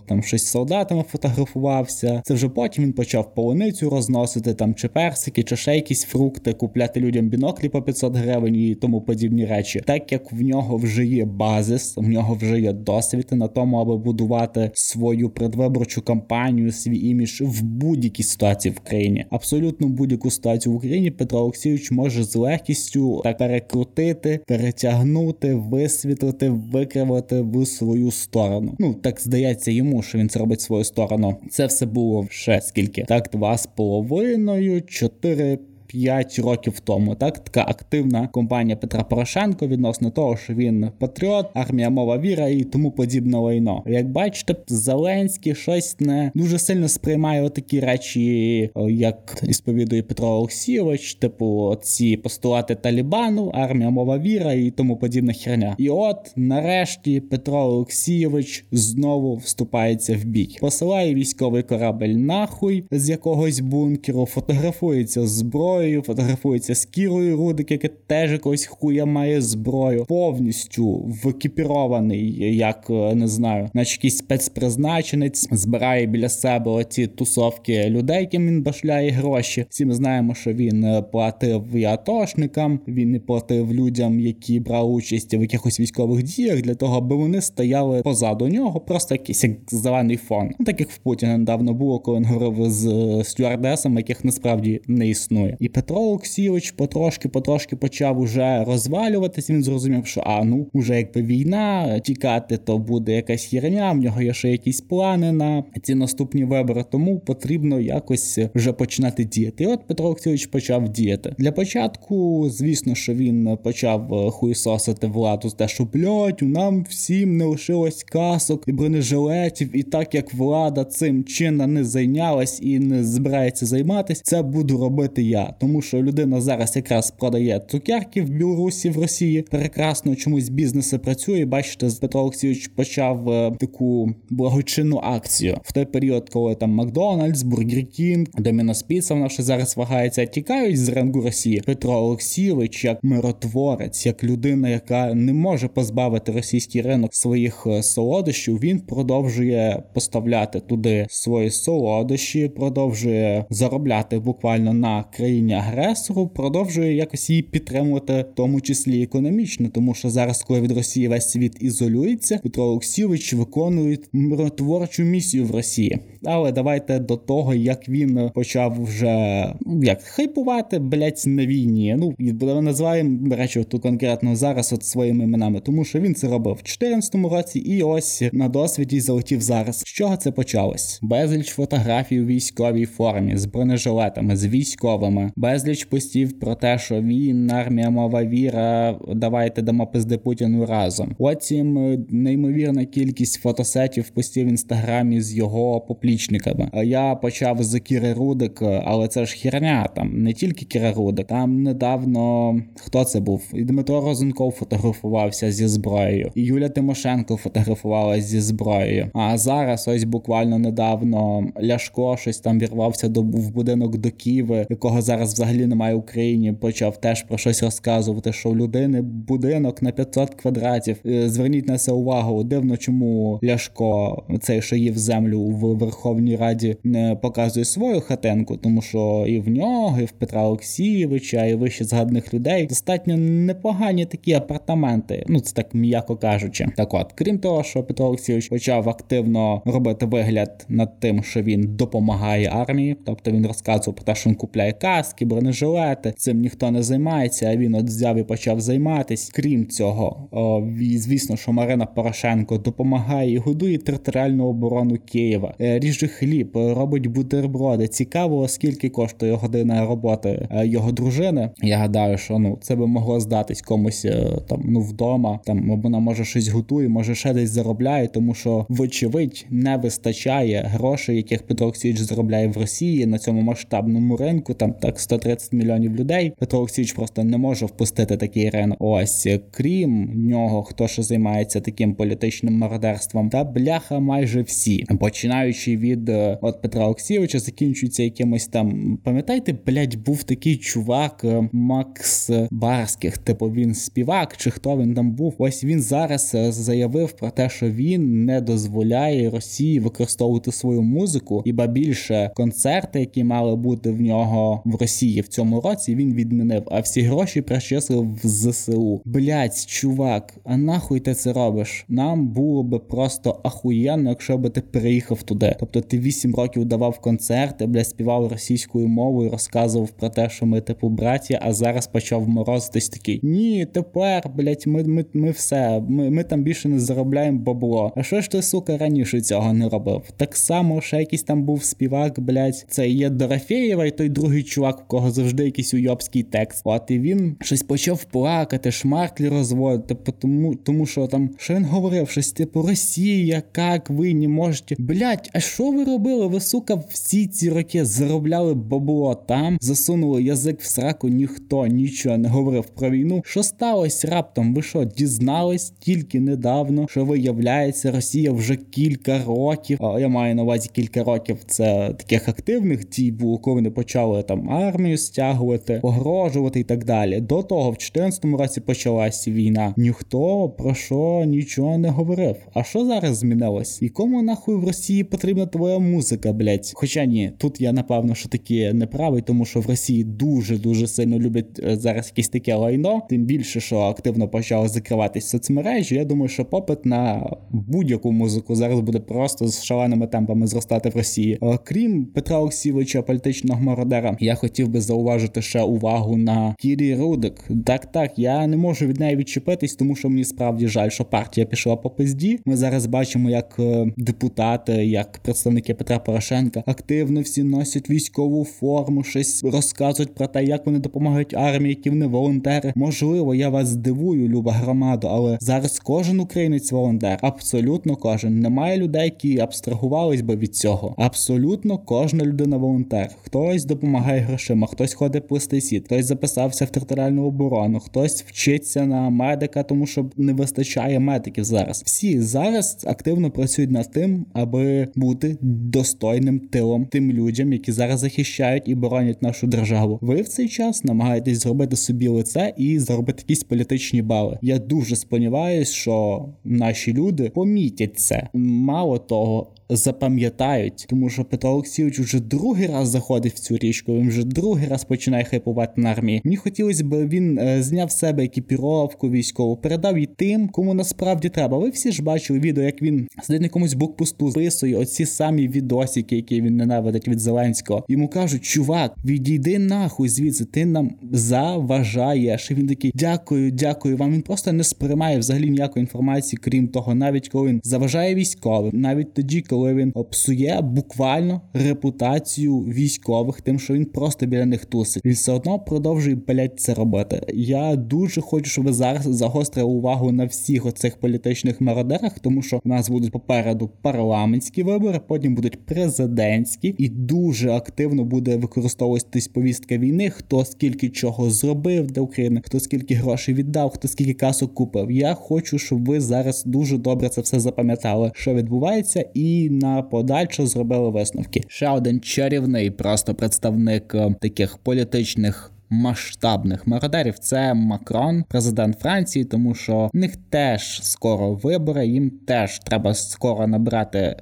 там 0.07 0.23
щось 0.23 0.45
з 0.45 0.51
солдатами 0.51 1.05
фотографувався. 1.09 2.23
Це 2.25 2.35
вже 2.35 2.49
потім 2.49 2.85
він 2.85 2.93
почав 2.93 3.35
полуницю 3.35 3.91
розносити 3.91 4.55
там 4.55 4.75
чи 4.75 4.89
персики, 4.89 5.43
чи 5.43 5.57
ще 5.57 5.75
якісь 5.75 6.05
фрукти, 6.05 6.53
купляти 6.53 7.01
людям 7.01 7.29
біноклі 7.29 7.69
по 7.69 7.83
500 7.83 8.17
гривень 8.17 8.55
і 8.55 8.75
тому 8.75 9.01
подібні 9.01 9.47
речі, 9.47 9.81
так 9.87 10.13
як 10.17 10.33
в 10.33 10.43
нього 10.43 10.77
вже 10.77 11.07
є 11.07 11.25
базис, 11.25 11.97
в 11.97 12.09
нього 12.09 12.35
вже 12.35 12.61
є 12.61 12.73
досвід 12.73 13.27
на 13.31 13.49
тому, 13.49 13.77
аби 13.77 13.97
будувати 13.97 14.71
свою 14.75 15.31
предвиборчу 15.31 16.03
кампанію, 16.03 16.73
свій 16.73 17.09
імідж 17.09 17.41
в 17.41 17.63
будь-якій 17.63 18.23
ситуації 18.23 18.75
в 18.75 18.81
країні. 18.81 19.25
Абсолютно 19.31 19.89
будь-яку 19.89 20.31
ситуацію 20.31 20.73
в 20.73 20.77
Україні 20.77 21.11
Петро 21.11 21.39
Олексійович 21.39 21.91
може 21.91 22.25
з 22.25 22.37
легкістю 22.37 23.21
так 23.25 23.39
перекрутити, 23.39 24.41
перетягнути, 24.47 25.55
висвітлити, 25.55 26.49
викривати 26.49 27.41
в 27.41 27.67
свою 27.67 28.11
сторону. 28.11 28.75
Ну 28.79 28.95
так 28.95 29.21
здається 29.21 29.71
йому, 29.71 30.03
що 30.03 30.19
він 30.19 30.29
це 30.29 30.39
робить 30.39 30.61
свою 30.61 30.85
сторону. 30.85 31.37
Це 31.51 31.67
все 31.67 31.87
було 31.87 32.27
ще 32.31 32.61
скільки 32.61 33.05
так, 33.09 33.29
два 33.33 33.59
з 33.59 33.67
половиною, 33.67 34.83
чотири. 34.83 35.59
5 35.87 36.39
років 36.39 36.81
тому. 36.81 37.15
Так, 37.15 37.39
така 37.39 37.61
активна 37.69 38.29
компанія 38.29 38.77
Петра 38.77 39.05
Порошенко 39.05 39.67
відносно 39.67 40.11
того, 40.11 40.37
що 40.37 40.55
він 40.55 40.91
патріот, 40.99 41.47
армія 41.55 41.91
мова 41.91 42.19
віра 42.19 42.49
і 42.49 42.65
тому 42.65 42.91
подібне 42.91 43.39
лайно. 43.39 43.83
Як 43.87 44.09
бачите, 44.09 44.57
Зеленський 44.67 45.55
щось 45.55 46.01
не 46.01 46.33
дуже 46.35 46.59
сильно 46.59 46.89
сприймає 46.89 47.51
такі 47.51 47.81
речі, 47.81 48.71
як 48.89 49.43
ісповідує 49.49 50.03
Петро 50.03 50.29
Олексійович, 50.29 51.15
типу 51.15 51.77
ці 51.83 52.17
постулати 52.17 52.75
Талібану, 52.75 53.51
армія 53.55 53.91
мова 53.91 54.19
віра 54.19 54.53
і 54.53 54.71
тому 54.71 54.97
подібна 54.97 55.33
херня. 55.33 55.77
І 55.79 55.89
от 55.89 56.33
нарешті 56.37 57.21
Петро 57.21 57.59
Олексійович 57.59 58.65
знову 58.73 59.37
вступається 59.37 60.17
в 60.17 60.25
бій. 60.25 60.57
Посилає 60.61 61.15
військовий 61.15 61.63
корабель 61.63 62.09
нахуй 62.09 62.85
з 62.91 63.11
якогось 63.11 63.61
бункеру, 63.61 64.27
фотографується 64.27 65.27
зброєю 65.27 65.76
зброєю, 65.77 66.03
фотографується 66.03 66.75
з 66.75 66.85
Кірою 66.85 67.37
Рудик, 67.37 67.71
який 67.71 67.91
теж 68.07 68.33
якось 68.33 68.67
хуя 68.67 69.07
має 69.07 69.43
зброю, 69.43 70.05
повністю 70.09 71.15
векіпірований, 71.25 72.57
як 72.57 72.87
е, 72.91 73.15
не 73.15 73.29
знаю, 73.29 73.71
наче 73.75 73.97
якийсь 73.97 74.17
спецпризначенець 74.17 75.49
збирає 75.51 76.07
біля 76.07 76.29
себе 76.29 76.71
оці 76.71 77.07
тусовки 77.07 77.91
людей, 77.91 78.21
яким 78.21 78.47
він 78.47 78.63
башляє 78.63 79.11
гроші. 79.11 79.67
Всі 79.71 79.85
ми 79.85 79.95
знаємо, 79.95 80.35
що 80.35 80.53
він 80.53 80.85
е, 80.85 81.03
платив 81.03 81.75
і 81.75 81.85
атошникам, 81.85 82.81
він 82.89 83.11
не 83.11 83.21
платив 83.21 83.73
людям, 83.73 84.21
які 84.21 84.61
брали 84.61 84.91
участь 84.91 85.35
в 85.35 85.41
якихось 85.41 85.81
військових 85.81 86.23
діях, 86.23 86.63
для 86.63 86.75
того, 86.75 86.99
аби 86.99 87.17
вони 87.17 87.41
стояли 87.41 88.03
позаду 88.03 88.49
нього, 88.49 88.81
просто 88.81 89.15
якийсь 89.15 89.45
як 89.45 89.53
зелений 89.69 90.17
фон. 90.17 90.51
Ну, 90.59 90.67
так 90.67 90.81
як 90.81 90.91
в 90.91 90.99
Путіна 90.99 91.39
недавно 91.39 91.75
було, 91.75 91.99
коли 91.99 92.19
він 92.19 92.27
говорив 92.27 92.71
з 92.71 92.87
стюардесами, 93.25 94.01
яких 94.01 94.25
насправді 94.25 94.81
не 94.87 95.09
існує. 95.09 95.57
І 95.67 95.69
Петро 95.69 95.97
Олексійович 95.97 96.75
потрошки-потрошки 96.79 97.77
почав 97.77 98.19
уже 98.19 98.65
розвалюватись. 98.65 99.51
Він 99.51 99.63
зрозумів, 99.63 100.07
що 100.07 100.23
а 100.27 100.45
ну 100.45 100.67
уже 100.73 100.97
якби 100.97 101.23
війна, 101.23 102.01
тікати, 102.01 102.57
то 102.57 102.79
буде 102.79 103.13
якась 103.13 103.45
херня. 103.45 103.93
В 103.93 103.97
нього 103.97 104.23
є 104.23 104.35
ще 104.35 104.51
якісь 104.51 104.81
плани 104.81 105.33
на 105.33 105.65
ці 105.83 105.95
наступні 105.95 106.45
вибори. 106.45 106.85
Тому 106.91 107.19
потрібно 107.19 107.81
якось 107.81 108.39
вже 108.55 108.73
починати 108.73 109.25
діяти. 109.25 109.65
І 109.65 109.67
От 109.67 109.87
Петро 109.87 110.07
Олексійович 110.07 110.47
почав 110.47 110.89
діяти. 110.89 111.35
Для 111.39 111.53
початку, 111.53 112.47
звісно, 112.51 112.95
що 112.95 113.15
він 113.15 113.59
почав 113.65 114.15
е, 114.15 114.31
хуйсосити 114.31 115.07
владу 115.07 115.49
з 115.49 115.55
те, 115.55 115.69
що 115.69 115.85
блять, 115.85 116.43
нам 116.43 116.87
всім 116.89 117.37
не 117.37 117.45
лишилось 117.45 118.05
касок 118.05 118.65
і 118.67 118.73
бронежилетів, 118.73 119.77
і 119.77 119.83
так 119.83 120.15
як 120.15 120.35
влада 120.35 120.85
цим 120.85 121.25
чинно 121.25 121.67
не 121.67 121.85
зайнялась 121.85 122.61
і 122.63 122.79
не 122.79 123.05
збирається 123.05 123.67
займатися, 123.67 124.23
це 124.25 124.43
буду 124.43 124.79
робити 124.79 125.23
я. 125.23 125.56
Тому 125.59 125.83
що 125.83 126.03
людина 126.03 126.41
зараз 126.41 126.77
якраз 126.77 127.11
продає 127.11 127.61
цукерки 127.69 128.23
в 128.23 128.31
Білорусі 128.31 128.91
в 128.91 128.99
Росії. 128.99 129.43
Прекрасно 129.43 130.15
чомусь 130.17 130.49
бізнеси 130.49 130.99
працює. 130.99 131.45
Бачите, 131.45 131.89
Петро 132.01 132.21
Олексійович 132.21 132.69
почав 132.69 133.31
е, 133.31 133.53
таку 133.61 134.15
благочинну 134.31 135.01
акцію 135.03 135.59
в 135.63 135.73
той 135.73 135.85
період, 135.85 136.31
коли 136.31 136.55
там 136.55 136.71
Макдональдс, 136.71 137.43
Бургер 137.43 137.87
Кінг, 137.87 138.27
Домінос 138.39 138.83
Піца, 138.83 139.15
вона 139.15 139.29
ще 139.29 139.43
зараз 139.43 139.77
вагається, 139.77 140.27
тікають 140.27 140.79
з 140.79 140.89
ринку 140.89 141.21
Росії. 141.21 141.63
Петро 141.67 141.93
Олексійович 141.93 142.85
як 142.85 143.05
миротворець, 143.05 144.07
як 144.07 144.25
людина, 144.25 144.69
яка 144.69 145.15
не 145.15 145.33
може 145.33 145.69
позбавити 145.69 146.33
російський 146.33 146.83
ринок 146.83 147.15
своїх 147.15 147.67
е, 147.67 147.83
солодощів, 147.83 148.59
він 148.61 148.81
продовжує 148.81 149.83
поставляти 149.95 150.61
туди 150.61 151.07
свої 151.09 151.51
солодощі, 151.51 152.49
продовжує 152.49 153.45
заробляти 153.51 154.19
буквально 154.19 154.73
на 154.73 155.05
країні 155.05 155.46
агресору, 155.53 156.29
продовжує 156.29 156.95
якось 156.95 157.31
її 157.31 157.43
підтримувати, 157.43 158.13
в 158.33 158.35
тому 158.35 158.61
числі 158.61 159.03
економічно, 159.03 159.69
тому 159.69 159.95
що 159.95 160.11
зараз, 160.11 160.43
коли 160.43 160.61
від 160.61 160.71
Росії 160.71 161.09
весь 161.09 161.31
світ 161.31 161.57
ізолюється, 161.61 162.41
Петро 162.43 162.65
Олексійович 162.65 163.33
виконує 163.35 163.99
миротворчу 164.13 165.03
місію 165.03 165.45
в 165.45 165.51
Росії. 165.51 165.99
Але 166.25 166.53
давайте 166.53 166.99
до 166.99 167.17
того, 167.17 167.55
як 167.55 167.89
він 167.89 168.31
почав 168.35 168.83
вже 168.83 169.47
як 169.83 170.03
хайпувати 170.03 170.79
блять 170.79 171.23
на 171.27 171.47
війні. 171.47 171.97
Ну 171.99 172.15
називаємо 172.63 173.37
речі 173.37 173.65
тут 173.65 173.83
конкретно 173.83 174.37
зараз 174.37 174.73
от 174.73 174.85
своїми 174.85 175.25
іменами, 175.25 175.61
тому 175.61 175.85
що 175.85 176.01
він 176.01 176.15
це 176.15 176.29
робив 176.29 176.55
в 176.55 176.57
2014 176.57 177.15
році, 177.15 177.59
і 177.59 177.83
ось 177.83 178.23
на 178.33 178.49
досвіді 178.49 179.01
залетів 179.01 179.41
зараз. 179.41 179.79
З 179.79 179.85
чого 179.85 180.17
це 180.17 180.31
почалось? 180.31 180.99
Безліч 181.03 181.49
фотографій 181.49 182.21
у 182.21 182.27
військовій 182.27 182.87
формі 182.87 183.37
з 183.37 183.45
бронежилетами, 183.45 184.37
з 184.37 184.47
військовими, 184.47 185.33
безліч 185.37 185.85
постів 185.85 186.39
про 186.41 186.55
те, 186.55 186.79
що 186.79 187.03
він 187.03 187.51
армія 187.51 187.91
мова 187.91 188.25
віра. 188.25 188.99
Давайте 189.15 189.63
дамо 189.63 189.87
пизди 189.87 190.19
Путіну 190.19 190.67
разом. 190.67 191.15
Потім 191.19 191.79
е, 191.79 191.99
неймовірна 192.11 192.85
кількість 192.85 193.41
фотосетів 193.41 194.09
постів 194.09 194.47
в 194.47 194.49
інстаграмі 194.49 195.21
з 195.21 195.35
його 195.35 195.81
поплічниками. 195.81 196.71
Я 196.85 197.15
почав 197.15 197.63
з 197.63 197.81
Кіри 197.81 198.13
Рудик, 198.13 198.63
але 198.63 199.09
це 199.09 199.27
ж 199.27 199.37
херня. 199.37 199.89
Там 199.97 200.23
не 200.23 200.33
тільки 200.33 200.65
Кіра 200.65 200.93
Рудик, 200.93 201.27
там 201.27 201.63
недавно 201.63 202.57
хто 202.77 203.05
це 203.05 203.21
був? 203.21 203.43
І 203.55 203.65
Дмитро 203.65 204.01
Розенков 204.01 204.53
фотографувався 204.53 205.53
зі 205.53 205.67
зброєю, 205.67 206.31
і 206.35 206.43
Юля 206.43 206.69
Тимошенко 206.69 207.37
фотографувалася 207.37 208.27
зі 208.27 208.41
зброєю. 208.41 209.11
А 209.15 209.39
зараз, 209.39 209.89
ось 209.89 210.05
буквально 210.05 210.59
недавно, 210.59 211.47
Ляшко 211.63 212.17
щось 212.17 212.39
там 212.39 212.59
вірвався 212.59 213.09
до 213.09 213.23
в 213.23 213.51
будинок 213.51 213.97
до 213.97 214.11
Києва, 214.11 214.67
якого 214.71 215.03
зараз 215.03 215.26
взагалі 215.33 215.67
немає 215.67 215.95
в 215.95 215.99
Україні. 215.99 216.53
Почав 216.53 217.01
теж 217.01 217.23
про 217.23 217.39
щось 217.39 217.63
розказувати, 217.63 218.33
що 218.33 218.51
в 218.51 218.57
людини 218.57 219.03
будинок 219.03 219.83
на 219.83 219.93
500 219.93 220.35
квадратів. 220.35 220.97
Е, 221.07 221.29
зверніть 221.29 221.69
на 221.69 221.79
це 221.79 221.93
увагу. 221.93 222.45
Дивно, 222.45 222.77
чому 222.77 223.41
Ляшко 223.45 224.23
цей 224.41 224.63
що 224.63 224.77
їв 224.77 224.99
землю 224.99 225.41
в 225.43 225.79
Верховній 225.79 226.37
Раді 226.37 226.77
не 226.85 227.17
показує 227.17 227.65
свою 227.65 228.01
хатинку, 228.01 228.57
тому 228.57 228.83
що 228.83 229.25
і 229.29 229.41
в 229.41 229.49
нього, 229.49 230.01
і 230.01 230.05
в 230.05 230.11
Петра 230.11 230.43
Олексійовича, 230.43 231.45
і 231.45 231.55
вище 231.55 231.85
згаданих 231.85 232.35
людей 232.35 232.67
достатньо 232.67 233.17
непогані 233.17 234.07
такі 234.07 234.33
апартаменти. 234.33 235.25
Ну 235.29 235.41
це 235.41 235.55
так 235.55 235.75
м'яко 235.75 236.17
кажучи. 236.17 236.67
Так 236.77 236.95
от, 236.95 237.13
крім 237.15 237.39
того, 237.39 237.63
що 237.63 237.83
Петро 237.83 238.07
Олексійович 238.07 238.49
почав 238.49 238.89
активно 238.89 239.63
робити 239.65 240.07
вигляд 240.07 240.67
над 240.69 241.01
тим, 241.01 241.23
що 241.23 241.43
він 241.43 241.77
допомагає 241.77 242.51
армії, 242.53 242.97
тобто 243.07 243.31
він 243.31 243.47
розказував 243.47 243.97
про 243.97 244.05
те, 244.05 244.15
що 244.15 244.31
він 244.31 244.37
купляє 244.37 244.73
каски, 244.73 245.16
бронежилети. 245.25 246.15
Цим 246.17 246.41
ніхто 246.41 246.71
не 246.71 246.83
займається. 246.83 247.47
А 247.47 247.57
він 247.57 247.75
от 247.75 247.85
взяв 247.85 248.17
і 248.17 248.23
почав 248.23 248.61
займатися. 248.61 249.33
Крім 249.35 249.67
цього, 249.67 250.29
о, 250.31 250.63
звісно, 250.79 251.37
що 251.37 251.53
Марина 251.53 251.87
Порошенко 251.87 252.59
допомагає 252.59 253.33
і 253.33 253.39
годує 253.39 253.79
територіальну 253.79 254.47
оборону 254.47 254.99
Києва, 255.05 255.55
е, 255.61 255.79
ріже 255.79 256.09
хліб, 256.09 256.51
робить 256.55 257.07
бутерброди. 257.07 257.89
Цікаво, 257.89 258.49
скільки 258.49 258.89
коштує 258.89 259.33
година 259.33 259.87
роботи 259.87 260.49
е, 260.51 260.67
його 260.67 260.93
дружини. 260.93 261.51
Я 261.63 261.79
гадаю, 261.79 262.19
що 262.19 262.39
ну 262.39 262.59
це 262.61 262.77
би 262.77 262.87
могло 262.87 263.21
здатись 263.21 263.63
комусь 263.63 264.05
е, 264.05 264.27
там 264.49 264.63
ну 264.65 264.81
вдома. 264.81 265.41
Там 265.45 265.81
вона 265.81 265.99
може 265.99 266.25
щось 266.25 266.49
готує, 266.49 266.89
може 266.89 267.15
ще 267.15 267.33
десь 267.33 267.51
заробляє, 267.51 268.09
тому 268.09 268.35
що 268.35 268.67
вочевидь 268.69 269.47
не 269.51 269.77
вистачає 269.77 270.63
грошей, 270.73 271.17
яких 271.17 271.43
Петро 271.43 271.67
Олексійович 271.67 272.01
заробляє 272.01 272.49
в 272.49 272.57
Росії 272.57 273.07
на 273.07 273.19
цьому 273.19 273.41
масштабному 273.41 274.17
ринку. 274.17 274.55
Там 274.55 274.73
так 274.73 275.01
130 275.07 275.53
мільйонів 275.53 275.97
людей. 275.97 276.33
Петро 276.39 276.59
Олексійович 276.59 276.93
просто 276.93 277.25
не 277.25 277.39
може 277.39 277.67
впустити 277.67 278.17
такий 278.17 278.51
ринок. 278.51 278.77
Ось 278.81 279.29
крім 279.51 280.11
нього, 280.29 280.63
хто 280.63 280.89
ще 280.89 281.03
займається 281.03 281.61
таким 281.61 281.95
політичним 281.95 282.55
мародерством, 282.55 283.31
та 283.31 283.45
бляха 283.45 283.99
майже 284.01 284.43
всі, 284.43 284.85
починаючи 285.01 285.77
від 285.77 286.09
е, 286.09 286.39
от 286.43 286.63
Петра 286.63 286.85
Олексійовича, 286.85 287.39
закінчується 287.39 288.03
якимось 288.03 288.47
там. 288.47 288.99
Пам'ятаєте, 289.05 289.55
блядь, 289.67 289.97
був 289.97 290.23
такий 290.23 290.57
чувак 290.57 291.21
е, 291.25 291.49
Макс 291.53 292.31
Барських, 292.51 293.19
типу 293.19 293.47
він 293.47 293.75
співак, 293.75 294.37
чи 294.37 294.51
хто 294.51 294.77
він 294.77 294.95
там 294.95 295.11
був. 295.11 295.35
Ось 295.39 295.65
він 295.65 295.81
зараз 295.81 296.33
е, 296.35 296.53
заявив 296.53 297.13
про 297.13 297.31
те, 297.31 297.49
що 297.49 297.71
він 297.71 298.25
не 298.25 298.41
дозволяє 298.41 299.31
Росії 299.31 299.81
використовувати 299.81 300.53
свою 300.53 300.83
музику, 300.83 301.43
іба 301.45 301.67
більше 301.67 302.31
концерти, 302.35 303.01
які 303.01 303.25
мали 303.25 303.57
бути 303.57 303.91
в 303.91 304.01
нього 304.01 304.63
в 304.65 304.75
Росії 304.75 304.86
в 305.21 305.29
цьому 305.29 305.61
році, 305.61 305.95
він 305.95 306.15
відмінив. 306.15 306.63
А 306.71 306.81
всі 306.81 307.03
гроші 307.03 307.43
причислив 307.43 308.15
в 308.15 308.29
ЗСУ. 308.29 309.01
Блять, 309.05 309.67
чувак, 309.67 310.35
а 310.45 310.57
нахуй 310.57 311.01
ти 311.01 311.15
це 311.15 311.33
робиш? 311.33 311.85
Нам 311.89 312.29
було 312.29 312.63
би 312.63 312.79
просто 312.79 313.41
ахуєнно, 313.45 314.11
якщо 314.11 314.39
би 314.39 314.51
ти 314.51 314.61
приїхав 314.61 315.23
туди. 315.23 315.57
Тобто 315.61 315.81
ти 315.81 315.99
вісім 315.99 316.35
років 316.35 316.65
давав 316.65 316.99
концерти, 317.01 317.67
блядь, 317.67 317.89
співав 317.89 318.33
російською 318.33 318.89
мовою, 318.89 319.31
розказував 319.31 319.91
про 319.91 320.09
те, 320.09 320.29
що 320.29 320.47
ми 320.47 320.61
типу 320.61 320.89
браті, 320.89 321.39
а 321.43 321.53
зараз 321.53 321.87
почав 321.87 322.29
морозитись 322.29 322.89
такий. 322.89 323.21
Ні, 323.23 323.67
тепер, 323.73 324.23
блядь, 324.35 324.63
ми 324.67 324.85
ми, 324.85 325.05
ми 325.13 325.31
все, 325.31 325.83
ми 325.89 326.11
ми 326.11 326.25
там 326.25 326.43
більше 326.43 326.69
не 326.69 326.81
заробляємо 326.81 327.39
бабло. 327.39 327.93
А 327.97 328.03
що 328.03 328.21
ж 328.21 328.31
ти, 328.31 328.43
сука, 328.43 328.79
раніше 328.79 329.21
цього 329.21 329.53
не 329.53 329.69
робив? 329.69 330.03
Так 330.17 330.37
само, 330.37 330.81
ще 330.81 330.97
якийсь 330.97 331.23
там 331.23 331.43
був 331.43 331.65
співак, 331.65 332.21
блядь, 332.21 332.67
це 332.69 332.89
є 332.89 333.11
Дорофєєва, 333.11 333.87
і 333.87 333.91
той 333.91 334.09
другий 334.09 334.43
чувак, 334.43 334.76
в 334.81 334.89
кого 334.89 335.11
завжди 335.11 335.45
якийсь 335.45 335.75
уйобський 335.75 336.23
текст. 336.23 336.63
От 336.65 336.83
і 336.89 336.99
він 336.99 337.37
щось 337.41 337.63
почав 337.63 338.05
плакати, 338.05 338.71
шмарклі 338.71 339.29
розводити, 339.29 340.13
тому, 340.19 340.55
тому 340.55 340.87
що 340.87 341.07
там 341.07 341.31
що 341.37 341.55
він 341.55 341.65
говорив, 341.65 342.11
щось 342.11 342.33
типу 342.33 342.63
Росія, 342.63 343.43
як 343.57 343.91
ви 343.91 344.15
не 344.15 344.29
можете. 344.29 344.77
Блядь, 344.79 345.31
а 345.33 345.41
що 345.41 345.71
ви 345.71 345.85
робили? 345.85 346.27
Ви 346.27 346.41
сука, 346.41 346.83
всі 346.91 347.27
ці 347.27 347.51
роки 347.51 347.85
заробляли 347.85 348.55
бабло 348.55 349.15
там, 349.15 349.59
засунули 349.61 350.23
язик 350.23 350.61
в 350.61 350.65
сраку, 350.65 351.09
ніхто 351.09 351.67
нічого 351.67 352.19
не 352.19 352.29
говорив 352.29 352.65
про 352.65 352.91
війну. 352.91 353.23
Що 353.25 353.43
сталося 353.43 354.09
раптом? 354.09 354.55
Ви 354.55 354.63
що, 354.63 354.85
дізнались 354.85 355.71
тільки 355.71 356.21
недавно, 356.21 356.87
що 356.91 357.05
виявляється, 357.05 357.93
Росія 357.93 358.33
вже 358.33 358.57
кілька 358.57 359.25
років. 359.25 359.79
А 359.85 360.01
я 360.01 360.09
маю 360.09 360.35
на 360.35 360.43
увазі 360.43 360.71
кілька 360.73 361.05
років 361.05 361.39
це 361.47 361.95
таких 361.99 362.29
активних 362.29 362.89
дій 362.89 363.13
було, 363.13 363.39
коли 363.39 363.55
вони 363.55 363.71
почали 363.71 364.23
там 364.23 364.51
армію 364.69 364.99
стягувати, 364.99 365.79
погрожувати 365.83 366.61
і 366.61 366.65
так 366.65 366.85
далі. 366.85 367.21
До 367.21 367.43
того 367.43 367.71
в 367.71 367.75
2014 367.75 368.25
році 368.25 368.61
почалася 368.61 369.31
війна. 369.31 369.75
Ніхто 369.77 370.49
про 370.49 370.75
що 370.75 371.25
нічого 371.27 371.79
не 371.79 371.91
говорив. 371.91 372.37
А 372.55 372.63
що 372.63 372.87
зараз 372.87 373.17
змінилось? 373.17 373.83
І 373.83 373.89
кому 373.89 374.23
нахуй 374.23 374.57
в 374.57 374.65
Росії 374.65 375.05
потрібна 375.05 375.47
твоя 375.47 375.79
музика, 375.79 376.33
блять? 376.33 376.73
Хоча 376.75 377.05
ні, 377.05 377.33
тут 377.39 377.61
я 377.61 377.73
напевно 377.73 378.15
що 378.15 378.29
таки 378.29 378.73
неправий, 378.73 379.23
тому 379.23 379.45
що 379.45 379.61
в 379.61 379.67
Росії 379.67 380.05
дуже 380.05 380.59
дуже 380.59 380.87
сильно 380.87 381.19
люблять 381.19 381.61
е, 381.65 381.77
зараз 381.77 382.07
якісь 382.07 382.29
таке 382.29 382.55
лайно. 382.55 383.03
Тим 383.09 383.25
більше, 383.25 383.61
що 383.61 383.79
активно 383.79 384.29
почали 384.29 384.69
закриватись 384.69 385.29
соцмережі. 385.29 385.95
Я 385.95 386.05
думаю, 386.05 386.29
що 386.29 386.45
попит 386.45 386.87
на 386.87 387.31
будь-яку 387.51 388.13
музику 388.13 388.55
зараз 388.55 388.81
буде 388.81 388.99
просто 388.99 389.49
з 389.49 389.65
шаленими 389.65 390.07
темпами 390.07 390.47
зростати 390.47 390.89
в 390.89 390.97
Росії. 390.97 391.39
Крім 391.65 392.05
Петра 392.05 392.39
Олексійовича, 392.39 393.03
політичного 393.03 393.63
мародера, 393.63 394.17
я 394.21 394.35
хотів 394.35 394.56
хотів 394.57 394.69
би 394.69 394.81
зауважити 394.81 395.43
ще 395.43 395.63
увагу 395.63 396.17
на 396.17 396.55
Кірі 396.59 396.95
Рудик. 396.95 397.35
Так, 397.65 397.93
так, 397.93 398.19
я 398.19 398.47
не 398.47 398.57
можу 398.57 398.87
від 398.87 399.01
неї 399.01 399.17
відчепитись, 399.17 399.75
тому 399.75 399.97
що 399.97 400.09
мені 400.09 400.25
справді 400.25 400.69
жаль, 400.69 400.89
що 400.89 401.05
партія 401.05 401.47
пішла 401.47 401.77
по 401.77 401.91
пизді. 401.91 402.39
Ми 402.45 402.57
зараз 402.57 402.87
бачимо, 402.87 403.31
як 403.31 403.57
е, 403.59 403.93
депутати, 403.97 404.73
як 404.73 405.21
представники 405.23 405.75
Петра 405.75 405.99
Порошенка 405.99 406.63
активно 406.67 407.21
всі 407.21 407.43
носять 407.43 407.91
військову 407.91 408.45
форму, 408.45 409.03
щось 409.03 409.45
розказують 409.45 410.15
про 410.15 410.27
те, 410.27 410.45
як 410.45 410.67
вони 410.67 410.79
допомагають 410.79 411.35
армії, 411.35 411.69
які 411.69 411.91
вони 411.91 412.07
волонтери. 412.07 412.73
Можливо, 412.77 413.35
я 413.35 413.49
вас 413.49 413.69
здивую, 413.69 414.29
люба 414.29 414.53
громада, 414.53 415.09
але 415.11 415.39
зараз 415.41 415.79
кожен 415.79 416.21
українець 416.21 416.73
волонтер, 416.73 417.19
абсолютно 417.23 417.97
кожен. 417.97 418.41
Немає 418.41 418.79
людей, 418.79 419.05
які 419.05 419.39
абстрагувались 419.39 420.21
би 420.21 420.37
від 420.37 420.57
цього. 420.57 420.95
Абсолютно 420.99 421.79
кожна 421.79 422.25
людина 422.25 422.57
волонтер. 422.57 423.09
Хтось 423.23 423.65
допомагає 423.65 424.21
грошима, 424.47 424.67
хтось 424.67 424.95
ходить 424.95 425.29
плести 425.29 425.61
сіт, 425.61 425.85
хтось 425.85 426.07
записався 426.07 426.65
в 426.65 426.71
територіальну 426.71 427.27
оборону, 427.27 427.81
хтось 427.81 428.23
вчиться 428.23 428.87
на 428.87 429.11
медика, 429.11 429.63
тому 429.63 429.87
що 429.87 430.11
не 430.17 430.33
вистачає 430.33 431.01
медиків 431.01 431.45
зараз. 431.45 431.83
Всі 431.87 432.21
зараз 432.21 432.85
активно 432.87 433.31
працюють 433.31 433.71
над 433.71 433.93
тим, 433.93 434.27
аби 434.33 434.89
бути 434.95 435.37
достойним 435.41 436.39
тилом 436.39 436.87
тим 436.87 437.13
людям, 437.13 437.53
які 437.53 437.73
зараз 437.73 438.01
захищають 438.01 438.69
і 438.69 438.75
боронять 438.75 439.23
нашу 439.23 439.47
державу. 439.47 439.99
Ви 440.03 440.23
в 440.23 440.29
цей 440.29 440.49
час 440.49 440.85
намагаєтесь 440.85 441.39
зробити 441.39 441.77
собі 441.77 442.09
лице 442.09 442.55
і 442.57 442.79
зробити 442.79 443.23
якісь 443.29 443.45
політичні 443.45 444.03
бали. 444.03 444.39
Я 444.43 444.59
дуже 444.59 444.97
сподіваюся, 444.97 445.73
що 445.73 446.25
наші 446.45 446.93
люди 446.93 447.31
помітять 447.31 447.99
це. 447.99 448.29
Мало 448.35 448.99
того, 448.99 449.53
запам'ятають, 449.69 450.87
тому 450.89 451.11
що 451.11 451.25
Петро 451.25 451.51
Олексійович 451.51 452.01
вже 452.01 452.21
другий 452.21 452.67
раз 452.67 452.89
заходить 452.89 453.35
в 453.35 453.39
цю 453.39 453.57
річку. 453.57 453.93
Він 453.93 454.09
вже 454.09 454.25
другий 454.25 454.69
раз 454.69 454.85
починає 454.85 455.25
хайпувати 455.25 455.81
на 455.81 455.91
армії. 455.91 456.21
Мені 456.25 456.37
хотілося 456.37 456.85
б 456.85 457.09
він 457.09 457.39
е, 457.39 457.63
зняв 457.63 457.91
себе 457.91 458.25
екіпіровку 458.25 459.11
військову, 459.11 459.57
передав 459.57 459.99
її 459.99 460.09
тим, 460.17 460.49
кому 460.49 460.75
насправді 460.75 461.29
треба. 461.29 461.59
Ви 461.59 461.71
всі 461.71 461.93
ж 461.93 462.03
бачили 462.03 462.39
відео, 462.39 462.65
як 462.65 462.83
він 462.83 463.09
сидить 463.23 463.43
на 463.43 463.49
комусь 463.49 463.75
блокпосту, 463.75 464.31
списує 464.31 464.77
оці 464.77 465.07
самі 465.07 465.49
відосики, 465.49 466.17
які 466.17 466.41
він 466.41 466.57
ненавидить 466.57 467.09
від 467.09 467.21
Зеленського. 467.21 467.85
Йому 467.89 468.09
кажуть, 468.09 468.45
чувак, 468.45 468.95
відійди 469.05 469.59
нахуй 469.59 470.09
звідси, 470.09 470.45
ти 470.45 470.67
нам 470.67 470.91
заважаєш. 471.13 472.51
І 472.51 472.55
Він 472.55 472.67
такий 472.67 472.93
дякую, 472.95 473.51
дякую 473.51 473.97
вам. 473.97 474.13
Він 474.13 474.23
просто 474.23 474.53
не 474.53 474.65
сприймає 474.65 475.19
взагалі 475.19 475.51
ніякої 475.51 475.83
інформації, 475.83 476.41
крім 476.43 476.69
того, 476.69 476.95
навіть 476.95 477.29
коли 477.29 477.49
він 477.49 477.61
заважає 477.65 478.15
військовим, 478.15 478.81
навіть 478.81 479.15
тоді, 479.15 479.41
коли 479.41 479.56
коли 479.57 479.75
він 479.75 479.93
псує 480.11 480.61
буквально 480.63 481.41
репутацію 481.53 482.59
військових, 482.59 483.41
тим, 483.41 483.59
що 483.59 483.75
він 483.75 483.85
просто 483.85 484.27
біля 484.27 484.47
них 484.47 484.65
тусить. 484.65 485.05
Він 485.05 485.13
все 485.13 485.33
одно 485.33 485.59
продовжує 485.59 486.17
блять 486.17 486.61
це 486.61 486.75
робити. 486.75 487.21
Я 487.35 487.77
дуже 487.77 488.21
хочу, 488.21 488.51
щоб 488.51 488.65
ви 488.65 488.73
зараз 488.73 489.05
загострили 489.05 489.71
увагу 489.71 490.13
на 490.13 490.25
всіх 490.25 490.67
оцих 490.67 490.97
політичних 490.97 491.61
мародерах, 491.61 492.19
тому 492.19 492.43
що 492.43 492.61
в 492.65 492.69
нас 492.69 492.91
будуть 492.91 493.13
попереду 493.13 493.71
парламентські 493.83 494.63
вибори, 494.63 495.01
потім 495.09 495.35
будуть 495.35 495.67
президентські, 495.67 496.75
і 496.79 496.89
дуже 496.89 497.51
активно 497.51 498.05
буде 498.05 498.37
використовуватись 498.37 499.29
повістка 499.29 499.79
війни. 499.79 500.11
Хто 500.11 500.45
скільки 500.45 500.89
чого 500.89 501.31
зробив 501.31 501.87
для 501.87 502.03
України, 502.03 502.41
хто 502.45 502.61
скільки 502.61 502.95
грошей 502.95 503.35
віддав, 503.35 503.71
хто 503.71 503.89
скільки 503.89 504.15
касок 504.15 504.55
купив. 504.55 504.91
Я 504.91 505.15
хочу, 505.15 505.59
щоб 505.59 505.85
ви 505.85 506.01
зараз 506.01 506.45
дуже 506.45 506.79
добре 506.79 507.09
це 507.09 507.21
все 507.21 507.41
запам'ятали, 507.41 508.11
що 508.15 508.35
відбувається, 508.35 509.05
і 509.15 509.46
на 509.51 509.83
подальше 509.83 510.47
зробили 510.47 510.91
висновки. 510.91 511.43
Ще 511.49 511.69
один 511.69 512.01
чарівний 512.01 512.71
просто 512.71 513.15
представник 513.15 513.95
е, 513.95 514.15
таких 514.21 514.59
політичних. 514.59 515.53
Масштабних 515.71 516.67
мародерів 516.67 517.19
це 517.19 517.55
Макрон, 517.55 518.25
президент 518.29 518.79
Франції, 518.79 519.25
тому 519.25 519.55
що 519.55 519.91
в 519.95 519.97
них 519.97 520.17
теж 520.31 520.83
скоро 520.83 521.35
вибори. 521.35 521.87
Їм 521.87 522.11
теж 522.11 522.59
треба 522.59 522.95
скоро 522.95 523.47
набрати 523.47 524.17